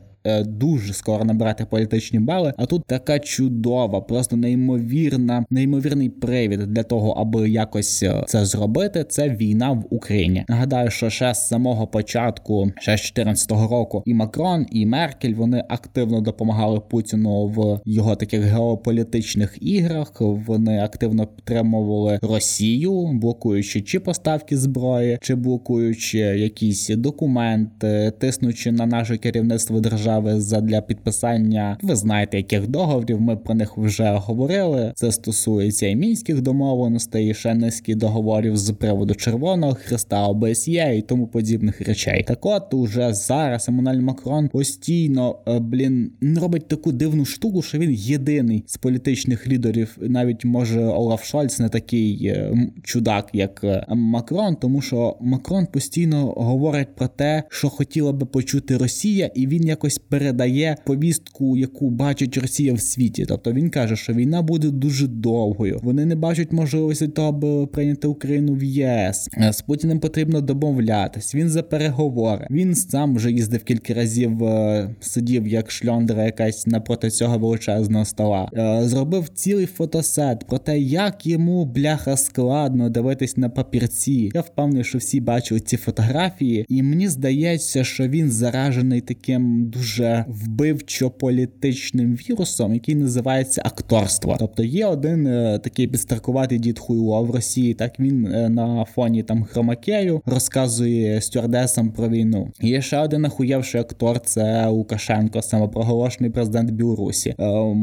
дуже 0.47 0.93
скоро 0.93 1.25
набирати 1.25 1.64
політичні 1.64 2.19
бали. 2.19 2.54
А 2.57 2.66
тут 2.66 2.85
така 2.87 3.19
чудова, 3.19 4.00
просто 4.00 4.37
неймовірна, 4.37 5.45
неймовірний 5.50 6.09
привід 6.09 6.61
для 6.61 6.83
того, 6.83 7.11
аби 7.11 7.50
якось 7.50 8.02
е, 8.02 8.25
це 8.26 8.45
зробити. 8.45 9.04
Це 9.09 9.28
війна 9.28 9.71
в 9.71 9.87
Україні. 9.90 10.45
Нагадаю, 10.49 10.90
що 10.90 11.11
ще 11.11 11.35
з 11.35 11.49
самого 11.49 11.87
початку, 11.87 12.73
ще 12.81 12.97
з 12.97 13.00
14 13.00 13.50
року, 13.50 14.02
і 14.07 14.14
Макрон, 14.14 14.66
і 14.71 14.87
Меркель 14.87 15.35
вони 15.35 15.64
активно 15.69 16.21
допомагали 16.21 16.81
Путіну 16.81 17.47
в 17.47 17.81
його 17.85 18.16
таких 18.16 18.40
геополітичних 18.40 19.57
іграх. 19.61 20.12
Вони 20.21 20.78
активно 20.78 21.26
підтримували 21.26 22.19
Росію, 22.23 23.11
блокуючи 23.12 23.83
чи 23.83 24.00
поставки 24.00 24.57
зброї, 24.57 25.19
чи 25.21 25.35
блокуючи 25.35 26.19
якісь 26.19 26.88
документи, 26.88 28.12
тиснучи 28.19 28.73
на 28.73 28.87
наше 28.87 29.16
керівництво 29.16 29.81
держави 29.81 30.13
держави 30.14 30.40
задля 30.40 30.80
підписання. 30.80 31.78
Ви 31.83 31.97
знаєте, 31.97 32.37
яких 32.37 32.68
договорів 32.68 33.21
ми 33.21 33.37
про 33.37 33.54
них 33.54 33.78
вже 33.78 34.11
говорили. 34.11 34.92
Це 34.94 35.12
стосується 35.12 35.87
і 35.87 35.97
мінських 35.97 36.42
домовленостей, 36.42 37.35
і 37.44 37.54
низки 37.54 37.94
договорів 37.94 38.56
з 38.56 38.73
приводу 38.73 39.14
Червоного 39.14 39.75
Христа, 39.75 40.26
ОБСЄ 40.26 40.97
і 40.97 41.02
тому 41.02 41.26
подібних 41.26 41.80
речей. 41.80 42.25
Так 42.26 42.47
от 42.47 42.75
уже 42.75 43.14
зараз 43.14 43.68
Еммануель 43.68 44.00
Макрон 44.00 44.49
постійно 44.49 45.38
е, 45.49 45.59
блін 45.59 46.11
робить 46.40 46.68
таку 46.68 46.92
дивну 46.92 47.25
штуку, 47.25 47.62
що 47.62 47.78
він 47.78 47.90
єдиний 47.92 48.64
з 48.66 48.76
політичних 48.76 49.49
лідерів, 49.49 49.97
навіть 50.00 50.44
може 50.44 50.80
Олаф 50.80 51.25
Шольц 51.25 51.59
не 51.59 51.68
такий 51.68 52.26
е, 52.26 52.68
чудак, 52.83 53.30
як 53.33 53.61
е, 53.64 53.87
Макрон, 53.88 54.56
тому 54.56 54.80
що 54.80 55.16
Макрон 55.21 55.66
постійно 55.66 56.26
говорить 56.26 56.94
про 56.97 57.09
те, 57.09 57.42
що 57.49 57.68
хотіла 57.68 58.12
би 58.12 58.26
почути 58.26 58.76
Росія, 58.76 59.30
і 59.35 59.47
він 59.47 59.64
якось 59.66 59.99
передає 60.09 60.77
повістку, 60.87 61.57
яку 61.57 61.91
бачить 61.91 62.37
Росія 62.37 62.75
в 62.75 62.81
світі. 62.81 63.25
Тобто 63.29 63.53
він 63.53 63.71
каже, 63.71 63.97
що 63.97 64.13
війна 64.13 64.43
буде 64.43 64.71
дуже 64.71 65.07
довгою. 65.07 65.81
Вони 65.83 66.05
не 66.05 66.17
бачать 66.17 66.53
можливості 66.53 67.09
того, 67.09 67.29
аби 67.29 67.67
прийняти 67.67 68.09
Україну 68.09 68.55
в 68.55 68.63
ЄС. 68.63 69.29
Е, 69.39 69.53
з 69.53 69.63
Путіним 69.63 70.01
потрібно 70.01 70.41
домовлятись. 70.41 71.35
Він 71.35 71.49
за 71.49 71.63
переговори. 71.63 72.47
Він 72.51 72.75
сам 72.75 73.17
вже 73.17 73.33
їздив 73.33 73.65
кілька 73.65 73.95
разів, 73.95 74.45
е, 74.45 74.91
сидів 75.01 75.47
як 75.47 75.71
шльондера, 75.71 76.25
якась 76.25 76.67
напроти 76.67 77.11
цього 77.11 77.39
величезного 77.39 78.05
стола. 78.05 78.51
Е, 78.57 78.89
зробив 78.89 79.29
цілий 79.29 79.67
фотосет 79.67 80.45
про 80.49 80.59
те, 80.59 80.79
як 80.79 81.27
йому 81.27 81.65
бляха 81.65 82.17
складно 82.17 82.91
дивитись 82.91 83.37
на 83.37 83.49
папірці. 83.49 84.31
Я 84.35 84.41
впевнений, 84.41 84.85
що 84.85 84.99
всі 84.99 85.21
бачили 85.21 85.61
ці 85.61 85.77
фотографії, 85.77 86.67
і 86.69 86.83
мені 86.83 87.09
здається, 87.09 87.85
що 87.85 88.09
він 88.09 88.31
заражений 88.31 89.01
таким 89.01 89.71
дуже 89.71 89.94
дуже 89.95 90.25
вбивчо-політичним 90.29 92.15
вірусом, 92.15 92.75
який 92.75 92.95
називається 92.95 93.63
акторство. 93.65 94.37
Тобто 94.39 94.63
є 94.63 94.87
один 94.87 95.27
е, 95.27 95.59
такий 95.59 95.87
підстаркуватий 95.87 96.59
дід 96.59 96.79
Хуйло 96.79 97.25
в 97.25 97.31
Росії. 97.31 97.75
Так 97.75 98.01
він 98.01 98.27
е, 98.27 98.49
на 98.49 98.85
фоні 98.85 99.23
там 99.23 99.45
хромакею 99.45 100.23
розказує 100.27 101.21
стюардесам 101.21 101.91
про 101.91 102.09
війну. 102.09 102.51
Є 102.61 102.83
ще 102.83 102.99
один 102.99 103.25
ахуєвший 103.25 103.81
актор. 103.81 104.21
Це 104.21 104.67
Лукашенко, 104.67 105.43
самопроголошений 105.43 106.31
президент 106.31 106.71
Білорусі. 106.71 107.35
Е, 107.39 107.75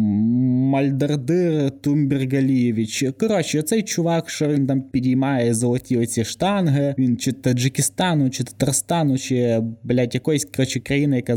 Мальдардир 0.71 1.71
Тумбергалієвич. 1.71 3.05
Коротше, 3.19 3.61
цей 3.61 3.81
чувак, 3.81 4.29
що 4.29 4.47
він 4.47 4.67
там 4.67 4.81
підіймає 4.81 5.53
золоті 5.53 5.97
оці 5.97 6.25
штанги. 6.25 6.95
Він 6.97 7.17
чи 7.17 7.31
Таджикистану, 7.31 8.29
чи 8.29 8.43
Татарстану, 8.43 9.17
чи 9.17 9.61
блядь, 9.83 10.13
якоїсь 10.13 10.45
коротше, 10.45 10.79
країни, 10.79 11.15
яка 11.15 11.35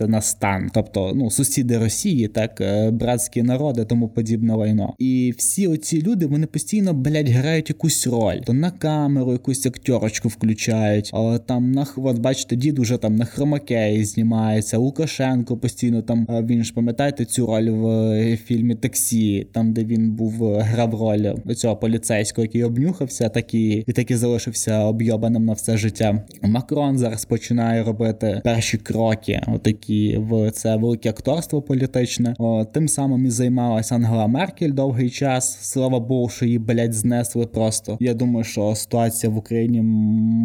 закінчиться 0.00 0.06
на 0.06 0.20
стан, 0.20 0.70
тобто 0.74 1.12
ну 1.14 1.30
сусіди 1.30 1.78
Росії, 1.78 2.28
так 2.28 2.60
е, 2.60 2.90
братські 2.90 3.42
народи, 3.42 3.84
тому 3.84 4.08
подібне 4.08 4.54
лайно. 4.54 4.94
І 4.98 5.34
всі 5.38 5.66
оці 5.66 6.02
люди 6.02 6.26
вони 6.26 6.46
постійно 6.46 6.94
блядь, 6.94 7.28
грають 7.28 7.68
якусь 7.68 8.06
роль, 8.06 8.40
то 8.46 8.52
на 8.52 8.70
камеру 8.70 9.32
якусь 9.32 9.66
актерочку 9.66 10.28
включають. 10.28 11.10
А 11.12 11.38
там 11.38 11.72
на 11.72 11.86
от 11.96 12.18
бачите, 12.18 12.56
дід 12.56 12.78
уже 12.78 12.96
там 12.96 13.16
на 13.16 13.24
хромакеї 13.24 14.04
знімається. 14.04 14.78
Лукашенко 14.78 15.56
постійно 15.56 16.02
там 16.02 16.26
він 16.30 16.64
ж 16.64 16.74
пам'ятаєте 16.74 17.24
цю 17.24 17.46
роль 17.46 17.70
в 17.70 17.86
е, 17.88 18.36
фільмі 18.36 18.74
Таксі, 18.74 19.46
там 19.52 19.72
де 19.72 19.84
він 19.84 20.10
був 20.10 20.44
е, 20.44 20.60
грав 20.60 20.94
роль 20.94 21.54
цього 21.54 21.76
поліцейського, 21.76 22.44
який 22.44 22.64
обнюхався, 22.64 23.28
так 23.28 23.54
і, 23.54 23.84
і 23.86 23.92
так 23.92 24.10
і 24.10 24.16
залишився 24.16 24.78
обйобаним 24.78 25.44
на 25.44 25.52
все 25.52 25.76
життя. 25.76 26.24
Макрон 26.42 26.98
зараз 26.98 27.24
починає 27.24 27.82
робити 27.82 28.40
перші 28.44 28.78
кроки, 28.78 29.40
отакі 29.46 29.89
і 29.90 30.18
в 30.18 30.50
це 30.50 30.76
велике 30.76 31.10
акторство 31.10 31.62
політичне. 31.62 32.34
О, 32.38 32.64
Тим 32.64 32.88
самим 32.88 33.26
і 33.26 33.30
займалася 33.30 33.94
Ангела 33.94 34.26
Меркель 34.26 34.72
довгий 34.72 35.10
час. 35.10 35.58
Слава 35.60 36.00
Богу, 36.00 36.28
що 36.28 36.44
її 36.44 36.58
блять 36.58 36.92
знесли 36.92 37.46
просто. 37.46 37.96
Я 38.00 38.14
думаю, 38.14 38.44
що 38.44 38.74
ситуація 38.74 39.32
в 39.32 39.36
Україні 39.36 39.82